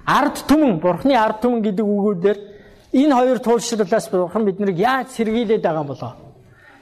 ард 0.05 0.45
түмэн, 0.47 0.79
бурхны 0.79 1.13
ард 1.13 1.41
түмэн 1.41 1.61
гэдэг 1.61 1.85
үгүүдээр 1.85 2.37
энэ 2.93 3.13
хоёр 3.15 3.39
туйлшруулаас 3.39 4.09
бурхан 4.09 4.45
биднийг 4.45 4.77
яаж 4.77 5.13
сэргийлээд 5.13 5.61
байгаа 5.61 5.81
юм 5.81 5.87
болоо? 5.87 6.13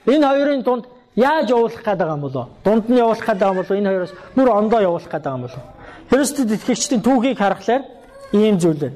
Энэ 0.08 0.27
хоёрын 0.27 0.62
дунд 0.63 0.86
яаж 1.15 1.50
явуулах 1.50 1.84
гээд 1.84 2.00
байгаа 2.00 2.15
юм 2.15 2.22
болоо? 2.22 2.46
Дунд 2.63 2.86
нь 2.89 2.98
явуулах 2.98 3.25
гээд 3.25 3.39
байгаа 3.39 3.56
юм 3.56 3.62
болоо? 3.63 3.77
Энэ 3.77 3.89
хоёроос 3.89 4.13
бүр 4.36 4.50
ондоо 4.50 4.79
явуулах 4.79 5.12
гээд 5.12 5.24
байгаа 5.24 5.39
юм 5.39 5.46
болоо? 5.48 5.63
Христэд 6.10 6.51
итгэгчдийн 6.51 7.01
түүхийг 7.03 7.38
харахаар 7.38 7.84
ийм 8.32 8.60
зүйл 8.60 8.79
байна. 8.79 8.96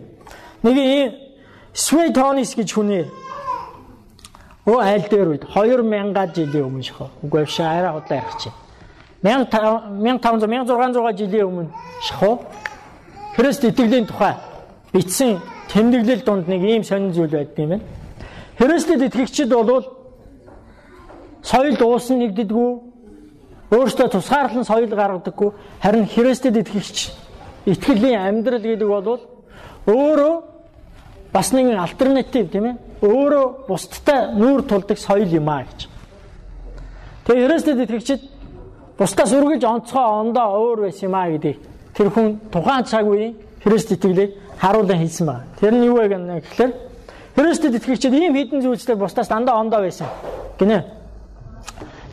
Нэг 0.64 0.78
ийм 0.78 1.12
Светонис 1.74 2.56
гэж 2.56 2.74
хүний 2.74 3.06
Оо 4.66 4.80
айл 4.80 5.06
дээр 5.10 5.28
үед 5.28 5.44
2000 5.50 6.36
жилийн 6.36 6.66
өмнө 6.66 6.84
шахав. 6.84 7.10
Үгүй 7.24 7.46
биш 7.46 7.60
арай 7.60 7.92
худлаа 7.92 8.18
ярих 8.22 8.38
чинь. 8.38 8.54
1500 9.24 10.46
1600 10.46 11.18
жилийн 11.18 11.46
өмнө 11.46 11.70
шахав. 12.02 12.40
Христ 13.36 13.64
итгэлийн 13.64 14.06
тухай 14.06 14.36
бичсэн 14.94 15.40
тэмдэглэл 15.72 16.22
донд 16.22 16.48
нэг 16.48 16.62
ийм 16.62 16.84
сонин 16.84 17.14
зүйл 17.14 17.32
байдаг 17.32 17.58
юм 17.58 17.70
байна. 17.70 17.84
Христэд 18.60 19.02
итгэгчид 19.02 19.50
бол 19.50 19.88
соёл 21.42 21.78
уусан 21.82 22.20
нэгддэггүй 22.20 22.72
өөртөө 23.72 24.08
тусгаарлан 24.12 24.66
соёл 24.66 24.92
гаргадаггүй 24.92 25.52
харин 25.82 26.06
Христэд 26.06 26.58
итгэгч 26.58 27.12
итгэлийн 27.66 28.22
амьдрал 28.22 28.62
гэдэг 28.62 28.88
бол 28.88 29.20
өөрөө 29.88 30.51
бас 31.34 31.52
нэгэн 31.52 31.80
альтернатив 31.80 32.52
тийм 32.52 32.66
ээ 32.66 32.76
өөрөө 33.02 33.46
бусдтай 33.68 34.36
нүүр 34.36 34.62
тулдаг 34.68 34.98
соёл 34.98 35.28
юм 35.32 35.50
аа 35.50 35.64
гэж. 35.64 35.88
Тэгээ 37.26 37.48
Христэд 37.48 37.80
итгэгчид 37.88 38.22
бусдаас 39.00 39.32
үргэлж 39.32 39.64
онцгой 39.64 40.06
ондоо 40.06 40.48
өөр 40.60 40.80
байсан 40.86 41.10
юм 41.10 41.16
аа 41.16 41.32
гэдэг 41.32 41.56
тэр 41.96 42.10
хүн 42.12 42.40
тухайн 42.52 42.84
цаг 42.86 43.08
үеийн 43.08 43.36
Христ 43.64 43.92
итгэлийг 43.92 44.36
харуулan 44.58 45.00
хэлсэн 45.00 45.26
байна. 45.28 45.46
Тэр 45.60 45.74
нь 45.74 45.86
юу 45.86 45.98
вэ 45.98 46.10
гэхээр 46.10 46.72
Христэд 47.36 47.76
итгэгчид 47.76 48.14
ийм 48.14 48.36
хідэн 48.36 48.62
зүйлсээр 48.62 48.98
бусдаас 48.98 49.28
дандаа 49.28 49.56
ондоо 49.62 49.82
байсан 49.82 50.08
гинэ. 50.60 50.86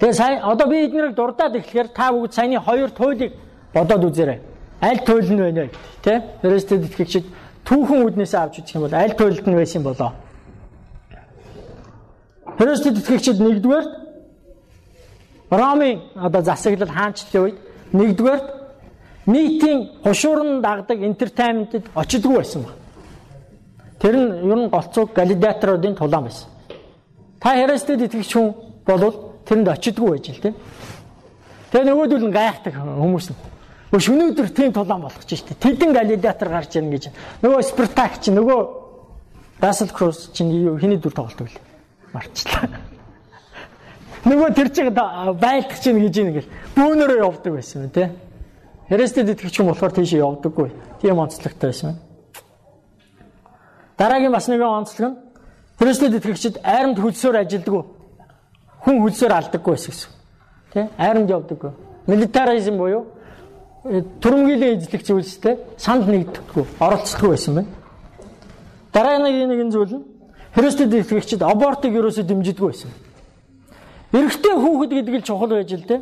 Тэгээ 0.01 0.15
сайн 0.15 0.43
одоо 0.43 0.67
би 0.69 0.87
эднэрийг 0.87 1.15
дурдаад 1.15 1.57
эхлэхээр 1.57 1.89
та 1.89 2.13
бүгд 2.13 2.33
саяны 2.33 2.61
хоёр 2.61 2.91
туйлыг 2.91 3.33
бодоод 3.75 4.05
үзээрэй. 4.05 4.39
Аль 4.81 5.03
туйл 5.03 5.27
нь 5.33 5.43
вэ 5.43 5.53
нэ? 5.53 5.71
Тэ? 6.03 6.23
Христэд 6.43 6.87
итгэгчид 6.87 7.27
түүхэн 7.69 8.01
үднээсээ 8.09 8.41
авч 8.41 8.65
үзэх 8.65 8.77
юм 8.81 8.85
бол 8.89 8.97
аль 8.97 9.13
туйлд 9.13 9.45
нь 9.45 9.59
байсан 9.61 9.83
болоо? 9.85 10.11
Христэд 12.57 12.97
итгэгчид 12.97 13.39
нэгдүгээр 13.45 13.87
Ромын 15.53 16.01
одоо 16.17 16.43
засаглал 16.43 16.89
хаанчлалын 16.89 17.45
үед 17.45 17.59
нэгдүгээр 17.93 18.43
нийтийн 19.29 19.79
хушуурн 20.05 20.61
дагдаг 20.65 20.99
entertainment-д 21.05 21.93
очидгүй 21.95 22.37
байсан 22.41 22.65
ба. 22.65 22.73
Тэр 24.01 24.17
нь 24.17 24.29
ер 24.49 24.59
нь 24.65 24.73
голцоо 24.73 25.05
галидатороодын 25.13 25.95
тулаан 25.95 26.25
байсан. 26.25 26.49
Та 27.41 27.53
Христэд 27.53 28.09
итгэгч 28.09 28.33
хүн 28.33 28.49
бол 28.89 29.45
тэрэнд 29.45 29.69
очидгүй 29.69 30.09
байж 30.11 30.27
л 30.33 30.41
тийм. 30.41 30.57
Тэгээ 31.71 31.85
нөгөөдөл 31.85 32.27
нь 32.29 32.33
гайхдаг 32.33 32.75
хүмүүс 32.81 33.29
нь. 33.33 33.37
Өш 33.89 34.11
өнөөдөр 34.13 34.51
тийм 34.53 34.73
тулаан 34.77 35.07
болгож 35.07 35.25
штэ. 35.25 35.57
Тэдэн 35.57 35.95
галидатор 35.97 36.51
гарч 36.53 36.77
ирнэ 36.77 36.99
гэж. 36.99 37.05
Нөгөө 37.41 37.63
Спартак 37.65 38.21
чи 38.21 38.35
нөгөө 38.37 38.61
Рассел 39.61 39.89
Крус 39.89 40.29
чи 40.37 40.45
хиний 40.45 41.01
дүр 41.01 41.13
тоглолтог 41.17 41.49
л. 41.49 41.61
Марчлаа. 42.13 42.69
Нөгөө 44.29 44.53
тэр 44.53 44.69
чиг 44.77 44.93
байлдах 44.93 45.81
чинь 45.81 46.05
гэж 46.05 46.15
юм 46.21 46.33
гэл. 46.37 46.53
Бөөнөрөө 46.77 47.25
явдаг 47.25 47.53
байсан 47.57 47.89
юм 47.89 47.91
тий. 47.91 48.13
Христэд 48.93 49.33
итгэж 49.33 49.57
юм 49.61 49.73
болохоор 49.73 49.93
тийш 49.97 50.13
явдаггүй. 50.13 50.69
Тийм 51.01 51.19
онцлогтой 51.19 51.73
байсан. 51.73 51.97
Дараагийн 53.97 54.33
бас 54.33 54.49
нэгэн 54.53 54.69
онцлог 54.69 55.13
нь 55.13 55.17
Христэд 55.81 56.15
итгэгчид 56.21 56.61
айрамд 56.61 57.01
хөлсөөр 57.01 57.41
ажилддаг. 57.41 57.87
Хүн 58.85 59.01
хөлсөөр 59.01 59.33
алдаггүй 59.33 59.73
байсан 59.75 59.93
гэсэн. 59.97 60.11
Тэ? 60.73 60.89
Айрамд 60.99 61.31
явдаггүй. 61.31 61.73
Милитаризм 62.07 62.77
буюу 62.77 63.18
төрөмгийлэн 63.89 64.79
эзлэх 64.79 65.03
зүйлстэй 65.03 65.57
санд 65.81 66.09
нэгдэхгүй, 66.09 66.65
оролцдоггүй 66.81 67.31
байсан 67.33 67.55
байна. 67.57 67.71
Дараагийн 68.93 69.49
нэгэн 69.49 69.71
зүйл 69.73 69.95
нь 69.97 70.05
Христэд 70.53 70.93
итгэгчид 70.93 71.43
абортыг 71.43 71.93
ерөөсөө 71.97 72.25
дэмжидэггүй 72.25 72.69
байсан. 72.69 72.91
Эрэгтэй 74.13 74.55
хүүхэд 74.57 74.93
гэдэг 74.93 75.15
л 75.21 75.27
чухал 75.29 75.53
байж 75.53 75.73
л 75.73 75.85
дээ. 75.85 76.01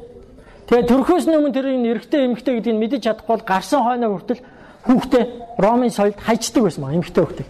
Тэгээ 0.66 0.87
төрхөөс 0.90 1.27
өмнө 1.31 1.55
тэр 1.55 1.66
энэ 1.75 1.90
эрэгтэй 1.94 2.20
эмэгтэй 2.27 2.55
гэдгийг 2.59 2.79
мэдэж 2.79 3.01
чадахгүй 3.07 3.35
бол 3.38 3.46
гарсан 3.46 3.83
хойноо 3.83 4.11
хүртэл 4.18 4.42
хүүхдээ 4.87 5.25
Ромын 5.59 5.90
соёлд 5.90 6.18
хайчдаг 6.18 6.62
байсан 6.62 6.83
маа 6.83 6.94
эмэгтэй 6.94 7.22
хүүхдээ. 7.22 7.46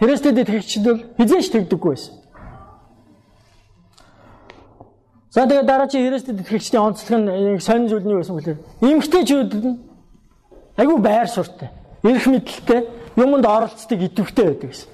Христэд 0.00 0.38
итгэгчид 0.44 0.84
бол 0.84 1.00
хизээш 1.20 1.48
тэгдэггүй 1.52 1.90
байсан. 1.92 2.23
За 5.34 5.46
тэгээ 5.50 5.66
дараа 5.66 5.88
чи 5.90 5.98
Христэд 5.98 6.46
итгэгчдийн 6.46 6.94
онцлог 6.94 7.18
нь 7.18 7.58
сонин 7.58 7.90
зүйл 7.90 8.06
нь 8.06 8.14
юу 8.14 8.22
байсан 8.22 8.38
бөхлөө. 8.38 8.86
Эмэгтэйчүүд 8.86 9.52
нь 9.66 9.82
айгүй 10.78 10.98
байр 11.02 11.26
суурьтай, 11.26 11.74
эрх 12.06 12.26
мэдэлтэй, 12.30 12.86
юмд 13.18 13.42
оролцдог 13.42 13.98
идэвхтэй 13.98 14.46
байдаг 14.46 14.70
гэсэн. 14.70 14.90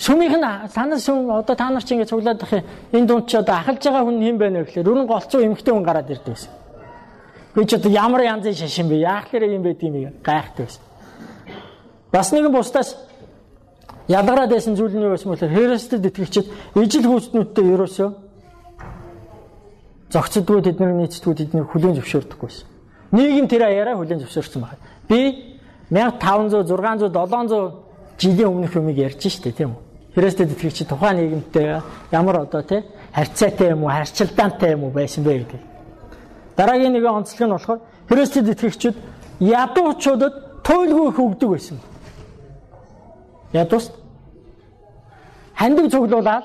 Сүмийнх 0.00 0.36
нь 0.40 0.48
санаас 0.72 1.04
сүм 1.04 1.28
одоо 1.28 1.52
та 1.52 1.68
нар 1.68 1.84
чи 1.84 1.92
ингэ 1.92 2.08
цуглаад 2.08 2.40
байх 2.40 2.52
юм. 2.56 2.64
Энэ 2.96 3.06
дунд 3.06 3.28
чи 3.28 3.36
одоо 3.36 3.52
ахалж 3.60 3.84
байгаа 3.84 4.00
хүн 4.00 4.24
хэн 4.24 4.38
байна 4.40 4.58
вэ 4.58 4.64
гэхээр 4.64 4.88
өрн 4.88 5.06
голцоо 5.06 5.44
эмхтэй 5.44 5.74
хүн 5.76 5.84
гараад 5.84 6.08
ирдэг 6.08 6.32
байсан. 6.32 6.52
Би 7.52 7.66
ч 7.68 7.76
одоо 7.76 7.92
ямар 7.92 8.24
янзын 8.24 8.56
шашин 8.56 8.88
бэ? 8.88 8.96
Яахлаараа 8.96 9.52
юм 9.52 9.62
байд 9.62 9.82
юм 9.84 10.08
гайхдаг 10.24 10.72
байсан. 10.72 10.82
Бас 12.08 12.32
нэгэн 12.32 12.48
бусдаас 12.48 12.96
ялгараад 14.08 14.56
байсан 14.56 14.72
зүйл 14.72 14.96
нь 14.96 15.04
юу 15.04 15.12
байсан 15.12 15.28
бөхөөр 15.28 15.52
Христэд 15.52 16.08
итгэгчид 16.08 16.48
ижил 16.80 17.04
хүүхднүүдтэй 17.12 17.66
ерөөсөө 17.76 18.21
зогцдгүй 20.12 20.60
тэдний 20.62 20.92
нийцдгүй 21.08 21.34
тэдний 21.34 21.64
хүлээн 21.64 21.96
зөвшөөрдөггүй 21.96 22.48
байсан. 22.48 22.68
Нийгэм 23.12 23.46
тэр 23.48 23.62
аяараа 23.66 23.96
хүлээн 23.96 24.20
зөвшөөрсөн 24.22 24.60
байна. 24.60 24.80
Би 25.08 25.20
1500 25.90 26.68
600 26.68 27.12
700 27.12 27.72
жилийн 28.20 28.48
өмнөх 28.48 28.76
юмыг 28.76 28.96
ярьж 28.96 29.24
штэ 29.24 29.52
тийм 29.52 29.72
үү? 29.72 29.80
Христэд 30.14 30.52
итгэгч 30.52 30.84
тухайн 30.88 31.16
нийгэмтэй 31.16 31.80
ямар 32.12 32.44
одоо 32.44 32.62
тий 32.62 32.84
харьцаатай 33.12 33.70
юм 33.72 33.84
уу, 33.84 33.90
харьцалдаантай 33.90 34.72
юм 34.72 34.84
уу 34.84 34.90
байсан 34.90 35.24
бэ 35.24 35.38
гэдэг. 35.38 35.60
Дараагийн 36.56 36.92
нэгэн 36.92 37.16
онцлог 37.16 37.48
нь 37.48 37.52
болохоор 37.56 37.80
Христэд 38.08 38.48
итгэгчид 38.52 38.96
ядуучуудад 39.40 40.62
туйлгүй 40.62 41.08
их 41.08 41.18
өгдөг 41.18 41.48
байсан. 41.50 41.80
Ядуус 43.52 43.92
хандаг 45.56 45.90
цуглуулаад 45.90 46.44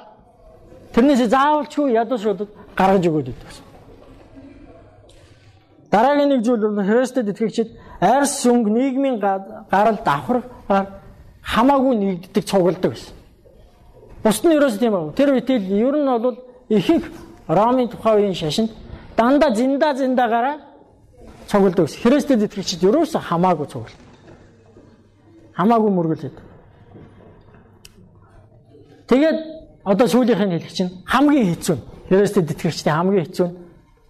тэрнээс 0.95 1.27
заавалчгүй 1.27 1.91
ядуушуудад 1.91 2.49
гаргаж 2.77 3.03
өгөөд 3.09 3.33
байсан. 3.33 3.65
Дараагийн 5.91 6.29
нэг 6.29 6.41
зүйл 6.45 6.61
бол 6.61 6.83
Христэд 6.83 7.29
итгэгчид 7.31 7.69
арьс 8.01 8.43
сүнг 8.43 8.67
нийгмийн 8.69 9.19
гарал 9.19 9.97
давхар 10.05 10.43
хамаагүй 11.41 11.95
нэгддэг 11.95 12.43
цугладаг 12.45 12.91
байсан. 12.91 13.13
Бусд 14.23 14.43
нь 14.45 14.55
ерөөс 14.55 14.77
тийм 14.77 14.93
аа. 14.95 15.11
Тэр 15.15 15.33
үетэл 15.33 15.63
ер 15.63 15.95
нь 15.95 16.19
бол 16.21 16.37
ихэнх 16.69 17.05
Ромын 17.47 17.89
тухайн 17.89 18.17
үеийн 18.19 18.35
шашинд 18.35 18.71
дандаа 19.17 19.55
зинда 19.55 19.95
зиндагаараа 19.95 20.57
цугладаг 21.47 21.87
байсан. 21.87 22.01
Христэд 22.03 22.43
итгэгчид 22.43 22.83
ерөөсөө 22.83 23.21
хамаагүй 23.21 23.67
цуглал. 23.71 23.97
Хамаагүй 25.55 25.91
мөргөлөд. 25.91 26.35
Тэгээд 29.07 29.39
одоо 29.87 30.07
сүүлийнх 30.07 30.43
нь 30.45 30.53
хэлэх 30.59 30.73
чинь 30.75 30.91
хамгийн 31.07 31.55
хэцүү 31.55 31.75
нь 31.79 31.96
Христэд 32.09 32.51
итгэгчдийн 32.51 32.95
хамгийн 32.95 33.25
хэцүү 33.25 33.47
нь 33.47 33.55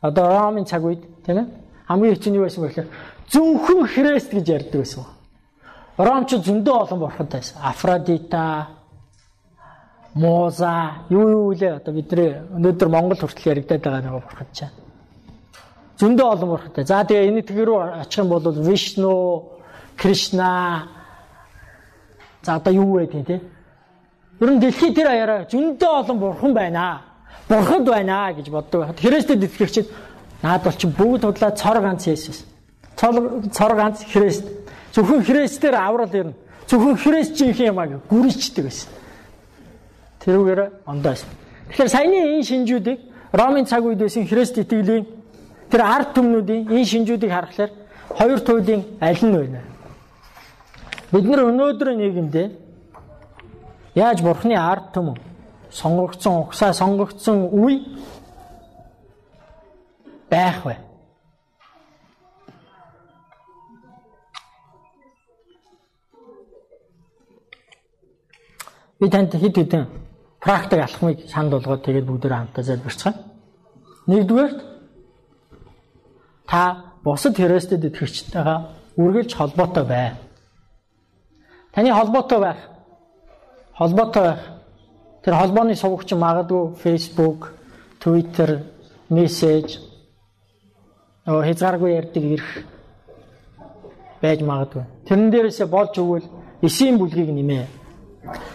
одоо 0.02 0.26
Ромын 0.30 0.66
цаг 0.66 0.84
үед 0.86 1.02
тийм 1.26 1.38
ээ 1.42 1.48
хамгийн 1.88 2.14
хэцүү 2.14 2.32
нь 2.32 2.38
юу 2.38 2.46
байсан 2.46 2.62
бэ 2.64 2.70
гэхээр 2.70 2.90
зөвхөн 3.32 3.82
Христ 3.88 4.32
гэж 4.34 4.48
ярьдаг 4.50 4.80
байсан. 4.82 5.06
Ромч 5.98 6.30
зөндөө 6.38 6.76
олон 6.84 7.00
бурхад 7.00 7.30
байсан. 7.32 7.58
Афродита, 7.64 8.68
Муза, 10.14 11.06
юу 11.10 11.30
юу 11.30 11.54
лээ 11.54 11.78
одоо 11.78 11.94
бидний 11.94 12.38
өнөөдөр 12.54 12.90
Монгол 12.90 13.18
хүртэл 13.18 13.52
яригадаад 13.54 13.82
байгаа 13.82 14.02
нэг 14.02 14.14
бурхад 14.22 14.50
чаа. 14.54 14.70
Зөндөө 15.98 16.26
олон 16.26 16.50
бурхадтай. 16.50 16.86
За 16.86 17.04
тэгээ 17.04 17.30
энэ 17.30 17.42
тгэр 17.42 17.66
рүү 17.66 18.02
очих 18.02 18.22
юм 18.22 18.30
бол 18.30 18.42
Вишну, 18.42 19.50
Кришна 19.98 20.88
за 22.42 22.56
одоо 22.56 22.74
юу 22.74 22.98
вэ 22.98 23.08
тийм 23.08 23.26
те. 23.26 23.42
Ер 24.40 24.50
нь 24.52 24.60
дэлхий 24.60 24.94
тэр 24.94 25.10
аяараа 25.10 25.50
зөндөө 25.50 25.92
олон 26.02 26.18
бурхан 26.20 26.54
байна. 26.54 27.02
Бурхад 27.50 27.86
байна 27.86 28.34
гэж 28.34 28.50
боддог. 28.50 28.96
Христэд 29.00 29.44
итгэгчид 29.44 29.88
наад 30.44 30.64
бол 30.64 30.74
чи 30.74 30.88
бүгд 30.88 31.24
худлаа 31.24 31.52
цор 31.52 31.80
ганц 31.80 32.08
Есүс. 32.08 32.44
Цор 32.98 33.76
ганц 33.76 34.04
Христ. 34.04 34.44
Зөвхөн 34.92 35.24
Христээр 35.24 35.76
аврал 35.76 36.12
ирнэ. 36.12 36.34
Зөвхөн 36.68 36.98
Христ 36.98 37.38
жинхэнэ 37.38 37.68
юм 37.68 37.80
аа 37.80 37.88
гүрийчдэг 38.10 38.64
байсан. 38.66 38.90
Тэрүүгээр 40.20 40.62
ондоос. 40.86 41.24
Тэгэхээр 41.72 41.90
саяны 41.90 42.18
энэ 42.36 42.44
шинжүүдийг 42.44 43.00
Ромын 43.32 43.66
цаг 43.66 43.86
үед 43.86 44.00
байсан 44.00 44.28
Христ 44.28 44.58
итгэлийн 44.58 45.08
тэр 45.72 45.82
ард 45.82 46.12
түмнүүдийн 46.16 46.68
энэ 46.68 46.86
шинжүүдийг 46.86 47.32
харахаар 47.32 47.72
хоёр 48.12 48.40
туйлын 48.40 48.84
аль 49.00 49.24
нь 49.24 49.36
вэ? 49.36 49.62
Бид 51.12 51.24
нар 51.24 51.48
өнөөдрийн 51.48 52.00
нийгэмдээ 52.00 52.48
яаж 53.96 54.20
Бурхны 54.20 54.56
ард 54.60 54.92
түмэн 54.92 55.16
сонгогдсон 55.72 56.34
угсаа 56.44 56.74
сонгогдсон 56.74 57.50
үе 57.52 57.82
байх 60.30 60.66
вэ? 60.66 60.78
Би 69.00 69.10
танд 69.10 69.34
хэд 69.34 69.56
хэдэн 69.58 69.86
практик 70.42 70.80
алхмыг 70.82 71.30
санд 71.30 71.52
болгоод 71.52 71.86
тэгээд 71.86 72.06
бүгдөө 72.10 72.32
хамтдаа 72.34 72.64
залбирцгаая. 72.64 73.16
Нэгдүгээр 74.08 74.54
та 76.50 76.62
бусад 77.04 77.38
Христэд 77.38 77.86
итгэгчтэйгээ 77.86 78.60
үргэлж 78.98 79.32
холбоотой 79.36 79.86
бай. 79.86 80.16
Таны 81.74 81.94
холбоотой 81.94 82.40
байх. 82.40 82.58
Холбоотой 83.78 84.24
байх. 84.24 84.57
Тэр 85.28 85.36
холбооны 85.36 85.76
сувагч 85.76 86.14
магадгүй 86.16 86.78
Facebook, 86.80 87.52
Twitter, 88.00 88.64
мессеж 89.10 89.82
оо 91.28 91.44
хязгааргүй 91.44 92.00
ярьдаг 92.00 92.24
ирэх 92.24 92.64
байж 94.22 94.40
магадгүй. 94.40 94.84
Тэрэн 95.04 95.28
дээрээсээ 95.28 95.68
болж 95.68 96.00
өгвөл 96.00 96.24
эсийн 96.64 96.96
бүлгийг 96.96 97.28
нэмээ. 97.36 97.68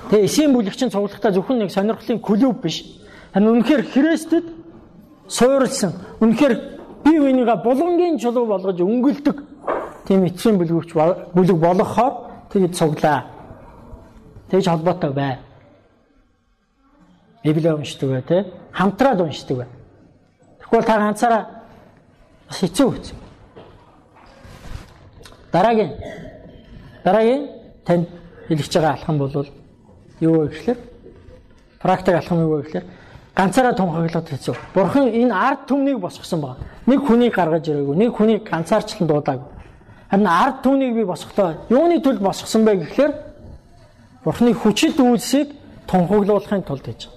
Тэгээ 0.09 0.25
эсийн 0.25 0.57
бүлэг 0.57 0.73
чинь 0.73 0.89
цуглахтаа 0.89 1.37
зөвхөн 1.37 1.61
нэг 1.61 1.71
сонирхлын 1.77 2.25
клуб 2.25 2.65
биш. 2.65 2.89
Харин 3.37 3.53
үнэхээр 3.53 3.83
Христэд 3.93 4.49
суурилсан, 5.29 5.93
үнэхээр 6.25 6.55
бие 7.05 7.21
биенийгээ 7.21 7.61
булгангийн 7.69 8.17
чулуу 8.17 8.49
болгож 8.49 8.81
өнгөлдөг 8.81 9.45
тийм 10.09 10.25
эцсийн 10.25 10.57
бүлгүүч 10.57 10.97
бүлэг 11.37 11.59
болгохоор 11.61 12.49
тэгээд 12.49 12.73
цуглаа. 12.81 13.29
Тэгж 14.49 14.73
холбоотой 14.73 15.13
бай. 15.13 15.52
Библийг 17.45 17.75
уншдаг 17.75 18.11
бай, 18.11 18.23
тэ? 18.23 18.47
Хамтраад 18.73 19.21
уншдаг 19.21 19.57
бай. 19.57 19.67
Тэгвэл 20.61 20.85
та 20.85 20.99
ганцаараа 20.99 21.47
бас 22.49 22.59
хэцүү 22.59 22.91
хэцүү. 22.91 23.17
Дараагийн 25.53 25.93
дараагийн 27.05 27.49
танд 27.85 28.09
хэлж 28.49 28.73
байгаа 28.75 28.93
алхам 28.93 29.19
бол 29.19 29.47
юу 30.21 30.35
вэ 30.41 30.49
гэхээр 30.49 30.79
практик 31.83 32.15
алхам 32.15 32.41
юу 32.41 32.57
вэ 32.57 32.63
гэхээр 32.63 32.87
ганцаараа 33.35 33.75
тунхаглаад 33.75 34.29
хэцүү. 34.29 34.57
Бурхан 34.75 35.09
энэ 35.09 35.35
ард 35.35 35.67
түмнийг 35.67 35.99
босгосон 35.99 36.41
байна. 36.41 36.57
Нэг 36.87 37.01
хүнийг 37.07 37.35
гаргаж 37.35 37.69
ирээгүй, 37.69 37.97
нэг 37.97 38.15
хүнийг 38.15 38.49
ганцаарчлан 38.49 39.09
дуудаагүй. 39.09 39.51
Харин 40.11 40.27
ард 40.27 40.63
түмнийг 40.63 40.95
би 40.95 41.05
босгохдоо 41.05 41.55
юуны 41.69 42.01
төлд 42.01 42.21
босгосон 42.21 42.65
бэ 42.65 42.77
гэхээр 42.87 43.13
Бурханы 44.25 44.55
хүчит 44.55 45.01
үйлсийг 45.01 45.51
тунхаглуулахын 45.91 46.63
тулд 46.63 46.87
гэж. 46.87 47.09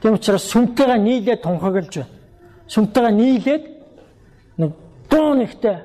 Тийм 0.00 0.14
учраас 0.14 0.44
сүмтэйгээ 0.52 0.98
нийлээд 0.98 1.42
тунхаглаж 1.42 1.94
байна 1.96 2.20
сүмтэйгээ 2.70 3.12
нийлээд 3.12 3.64
нэг 4.62 4.70
дуу 5.10 5.34
нэгтэй 5.34 5.76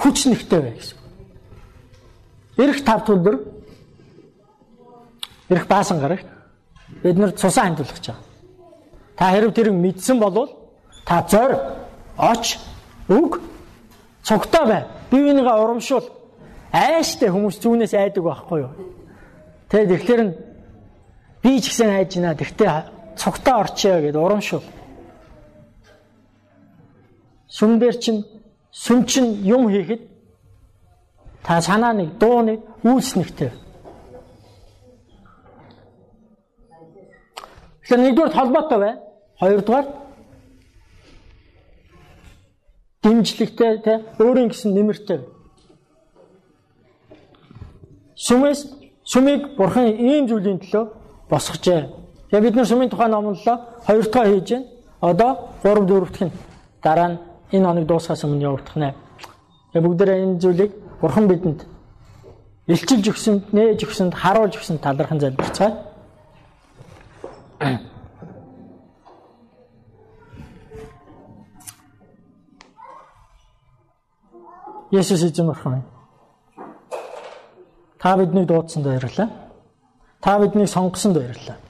хүч 0.00 0.18
нэгтэй 0.32 0.60
бай 0.60 0.72
гэсэн. 0.72 0.98
Ирэх 2.56 2.80
тав 2.84 3.04
өдөр 3.04 3.36
ирэх 5.52 5.66
баасан 5.68 6.00
гарагт 6.00 6.26
бид 7.04 7.16
нэр 7.16 7.36
цусаа 7.36 7.68
хандуулах 7.68 8.00
чаа. 8.00 8.16
Та 9.16 9.30
хэрэг 9.36 9.52
тэрийг 9.54 9.76
мэдсэн 9.76 10.16
бол 10.18 10.48
та 11.04 11.26
зор 11.28 11.52
оч 12.16 12.56
үг 13.08 13.40
цогтой 14.24 14.64
бай. 14.66 14.82
Бие 15.10 15.28
бинийгээ 15.28 15.60
урамшуул. 15.60 16.08
Айштай 16.72 17.28
хүмүүс 17.28 17.60
зүүнээс 17.60 17.92
айдаг 17.92 18.24
байхгүй 18.24 18.60
юу? 18.64 18.72
Тэгээд 19.68 19.90
тэгэхээр 19.92 20.22
нь 20.24 20.32
би 21.42 21.60
ч 21.60 21.68
гэсэн 21.68 21.90
айж 21.90 22.16
байна. 22.16 22.38
Тэгтээ 22.38 22.99
цогтой 23.20 23.54
орчё 23.62 24.00
гэдээ 24.00 24.24
урамшуул. 24.24 24.64
Сүм 27.56 27.78
дээр 27.80 27.96
чинь 28.00 28.24
сүм 28.72 29.04
чинь 29.04 29.30
юм 29.44 29.68
хийхэд 29.68 30.02
та 31.44 31.60
санаа 31.60 31.92
нэг 31.92 32.16
дуу 32.18 32.40
нэг 32.42 32.60
үйлс 32.84 33.12
нэгтэй. 33.16 33.50
Тэгэхээр 37.80 38.00
нэгдүгээр 38.00 38.36
холбоотой 38.36 38.78
бай. 38.78 38.94
Хоёрдугаар 39.40 39.86
дэмжлэгтэй 43.02 43.72
те 43.84 43.92
өөрийн 44.22 44.48
гэсэн 44.48 44.72
нэмэртэй. 44.72 45.20
Сүмээс 48.14 48.60
сүмийг 49.04 49.56
бурхан 49.56 49.88
ийм 49.96 50.28
зүйлийн 50.28 50.60
төлөө 50.60 50.84
босгожээ. 51.30 51.82
Тэгээ 52.30 52.44
бид 52.46 52.54
нар 52.56 52.66
сүмийн 52.66 52.90
тухай 52.90 53.08
номлолоо 53.08 53.56
хоёр 53.86 54.06
дахь 54.10 54.28
хийж 54.30 54.48
байна. 54.50 54.66
Одоо 55.00 55.30
3 55.62 55.86
4 55.86 56.06
дахь 56.06 56.22
нь 56.22 56.32
дараа 56.82 57.08
нь 57.08 57.18
энэ 57.52 57.66
хоног 57.66 57.86
дуусахаас 57.86 58.24
өмнө 58.24 58.46
явагдах 58.48 58.76
нэ. 58.76 58.94
Тэгээ 59.72 59.86
бүгдээрээ 59.86 60.22
энэ 60.24 60.40
зүйлийг 60.40 60.72
Бурхан 61.00 61.26
бидэнд 61.28 61.60
илчилж 62.68 63.06
өгсөнд, 63.10 63.42
нээж 63.56 63.82
өгсөнд, 63.86 64.14
харуулж 64.14 64.54
өгсөнд 64.60 64.80
талархан 64.84 65.20
залбирцгаая. 65.20 65.72
Есүс 74.90 75.22
эзэн 75.22 75.46
бурхан. 75.46 75.82
Та 77.98 78.16
биднийг 78.16 78.46
дуудсанд 78.46 78.86
баярлалаа. 78.86 79.28
Та 80.20 80.38
биднийг 80.38 80.68
сонгосонд 80.68 81.16
баярлалаа. 81.16 81.69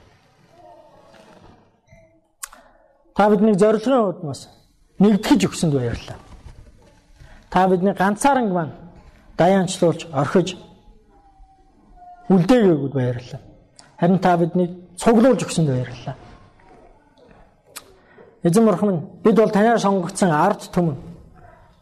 Та 3.15 3.29
биднийг 3.29 3.59
зорилгын 3.59 4.09
удмаас 4.09 4.47
нэгтгэж 4.99 5.45
өгсөнд 5.47 5.73
баярлалаа. 5.75 6.17
Та 7.49 7.67
бидний 7.67 7.93
ганцааран 7.93 8.53
маань 8.53 8.73
даянчлуулж 9.37 10.07
орхиж 10.13 10.55
үлдээгээгүүд 12.29 12.93
баярлалаа. 12.93 13.41
Харин 13.99 14.19
та 14.19 14.37
биднийг 14.37 14.71
цуглуулж 14.97 15.43
өгсөнд 15.43 15.67
баярлалаа. 15.67 16.15
Эзэн 18.43 18.65
бурхан 18.65 19.07
бид 19.23 19.35
бол 19.35 19.51
танаар 19.51 19.79
сонгогдсон 19.79 20.31
ард 20.31 20.71
түмэн. 20.73 20.97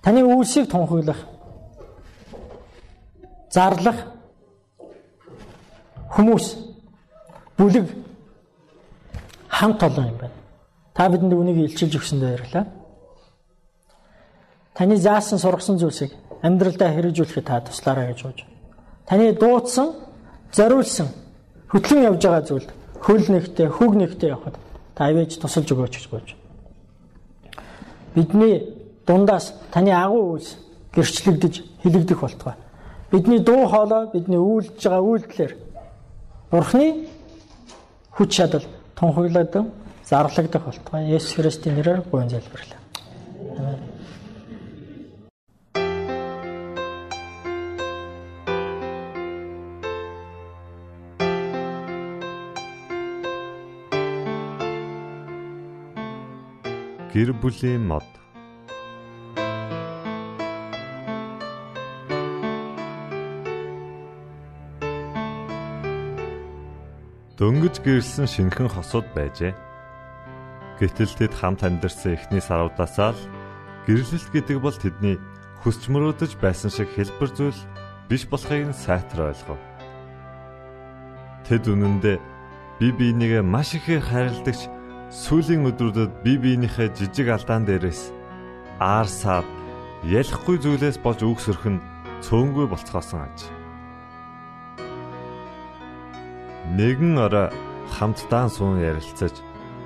Таны 0.02 0.24
үйлсийг 0.24 0.70
тунхаглах, 0.72 1.22
зарлах 3.52 4.00
хүмүүс 6.10 6.46
бүлэг 7.58 7.88
хамт 9.48 9.84
олон 9.84 10.08
юм 10.08 10.18
байна. 10.18 10.39
Та 11.00 11.08
бидэнд 11.08 11.32
үнийг 11.32 11.64
илчилж 11.64 11.96
өгсөнд 11.96 12.28
баярлалаа. 12.28 12.68
Таны 14.76 14.98
заасан 15.00 15.40
сургасан 15.40 15.80
зүйлсийг 15.80 16.12
амьдралдаа 16.44 16.92
хэрэгжүүлэхэд 16.92 17.46
та 17.48 17.64
туслаарай 17.64 18.12
гэж 18.12 18.20
бож. 18.28 18.44
Таны 19.08 19.32
дуудсан, 19.32 19.96
зориулсан, 20.52 21.08
хөтлөн 21.72 22.04
явж 22.04 22.20
байгаа 22.20 22.44
зүйлд 22.44 22.70
хөл 23.00 23.32
нэгтэй, 23.32 23.72
хөг 23.72 23.96
нэгтэй 23.96 24.36
явахад 24.36 24.60
та 24.92 25.08
ивэж 25.08 25.40
тусалж 25.40 25.72
өгөөч 25.72 25.94
гэж 26.04 26.06
бож. 26.12 26.36
Бидний 28.12 28.68
дундаас 29.08 29.56
таны 29.72 29.96
агуу 29.96 30.36
үйлс 30.36 30.60
гэрчлэгдэж 30.92 31.80
хилэгдэх 31.80 32.20
болтугай. 32.20 32.60
Бидний 33.08 33.40
дуу 33.40 33.72
хоолой, 33.72 34.12
бидний 34.12 34.36
үйлдэж 34.36 34.84
байгаа 34.84 35.00
үйлдэлээр 35.00 35.54
Бурхны 36.52 37.08
хүч 38.12 38.30
чадал 38.36 38.68
тунхаглаад 39.00 39.80
зарлагдах 40.10 40.66
болтугай. 40.66 41.06
Есүс 41.14 41.36
Христосийн 41.38 41.76
нэрээр 41.78 42.02
буян 42.10 42.30
залбирлаа. 42.30 42.82
Амен. 43.58 43.80
Гэр 57.14 57.34
бүлийн 57.42 57.84
мод 57.90 58.06
Дөнгөж 67.40 67.80
гэрэлсэн 67.82 68.28
шинхэн 68.28 68.68
хосууд 68.68 69.08
байжээ. 69.16 69.69
Гэтэл 70.80 71.12
тэд 71.12 71.34
хамт 71.36 71.68
амьдарсан 71.68 72.16
эхний 72.16 72.40
саруудаасаа 72.40 73.12
л 73.12 73.22
гэрлэлт 73.84 74.32
гэдэг 74.32 74.58
бол 74.64 74.72
тэдний 74.72 75.20
хүсч 75.60 75.92
мөрөөдөж 75.92 76.40
байсан 76.40 76.72
шиг 76.72 76.88
хэлбэр 76.96 77.32
зүйл 77.36 77.60
биш 78.08 78.24
болохыг 78.32 78.72
сайтар 78.72 79.28
ойлгов. 79.36 79.60
Тэд 81.44 81.68
үнэндээ 81.68 82.18
бие 82.80 82.94
биенийгээ 82.96 83.44
маш 83.44 83.76
ихээр 83.76 84.04
хайрладагч 84.08 84.72
сүүлийн 85.12 85.68
өдрүүдэд 85.68 86.24
бие 86.24 86.40
биенийхээ 86.40 86.96
жижиг 86.96 87.28
алдаан 87.28 87.68
дээрээс 87.68 88.16
аар 88.80 89.10
саад 89.12 89.48
ялахгүй 90.08 90.64
зүйлээс 90.64 91.04
болж 91.04 91.20
үгсөрөх 91.28 91.66
нь 91.76 91.84
цөөнгүй 92.24 92.72
болцгоосон 92.72 93.28
аж. 93.28 93.38
Нэгэн 96.72 97.20
орой 97.20 97.52
хамтдаа 97.92 98.48
суун 98.48 98.80
ярилцаж 98.80 99.36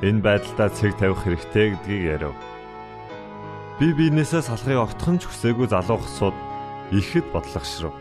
энэ 0.03 0.19
байдлаа 0.19 0.67
цэг 0.67 0.99
тавих 0.99 1.23
хэрэгтэй 1.23 1.79
гэдгийг 1.79 2.03
ярив. 2.19 2.35
Би 3.79 3.95
биенээсээ 3.95 4.43
салахыг 4.43 4.83
огтхон 4.83 5.15
ч 5.23 5.31
хүсээгүй 5.31 5.71
залуу 5.71 6.03
хсууд 6.03 6.35
ихэд 6.91 7.23
бодлогошров. 7.31 7.95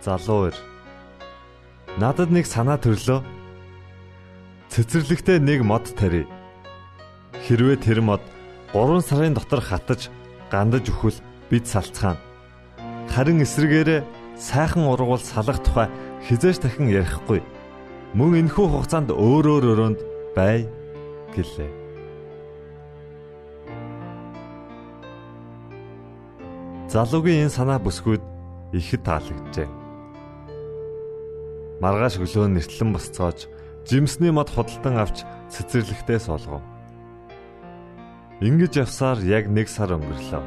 Залуу 0.00 0.48
ир. 0.48 0.56
Надад 2.00 2.32
нэг 2.32 2.48
санаа 2.48 2.80
төрлөө. 2.80 3.20
Цэцэрлэгтээ 4.72 5.44
нэг 5.44 5.60
мод 5.60 5.84
тарья. 5.92 6.24
Хэрвээ 7.44 7.84
тэр 7.84 8.00
мод 8.00 8.24
3 8.72 9.04
сарын 9.04 9.36
дотор 9.36 9.60
хатаж 9.60 10.08
гандаж 10.48 10.88
өхвөл 10.88 11.20
бид 11.52 11.68
салцгаана. 11.68 12.16
Харин 13.12 13.44
эсрэгээрээ 13.44 14.04
сайхан 14.40 14.88
ургуул 14.88 15.20
салах 15.20 15.60
тухай 15.60 15.88
хизээш 16.24 16.64
дахин 16.64 16.88
ярихгүй. 16.88 17.40
Мөн 18.16 18.40
энэхүү 18.40 18.66
хугацаанд 18.72 19.12
өөрөөр 19.12 19.64
өрөөнд 19.68 20.00
бай 20.32 20.64
гэлээ. 21.36 21.68
Залуугийн 26.88 27.44
энэ 27.44 27.52
санаа 27.52 27.76
бүсгүүд 27.84 28.24
ихэд 28.72 29.04
таалагджээ. 29.04 29.68
Маргааш 31.84 32.16
өглөө 32.16 32.48
нэртлэн 32.48 32.96
босцоож 32.96 33.44
жимсний 33.84 34.32
мод 34.32 34.48
худалдан 34.48 34.96
авч 34.96 35.28
цэцэрлэгтээ 35.52 36.18
суулгав. 36.24 36.64
Ингиж 38.40 38.80
явсаар 38.80 39.20
яг 39.20 39.52
нэг 39.52 39.68
сар 39.68 39.92
өнгөрлөө. 39.92 40.42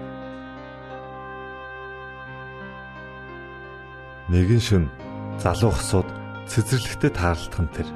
Нэгэн 4.33 4.61
шөн 4.65 4.83
залуу 5.37 5.77
хсууд 5.77 6.20
цэцэрлэгтээ 6.51 7.11
таарлах 7.15 7.59
нь 7.63 7.71
тэр. 7.71 7.87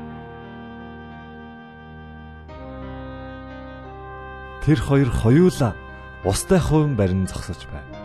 Тэр 4.64 4.80
хоёр 4.80 5.10
хоёулаа 5.12 5.76
устай 6.24 6.64
хувин 6.64 6.96
барин 6.96 7.28
зогсож 7.28 7.68
байв. 7.68 8.05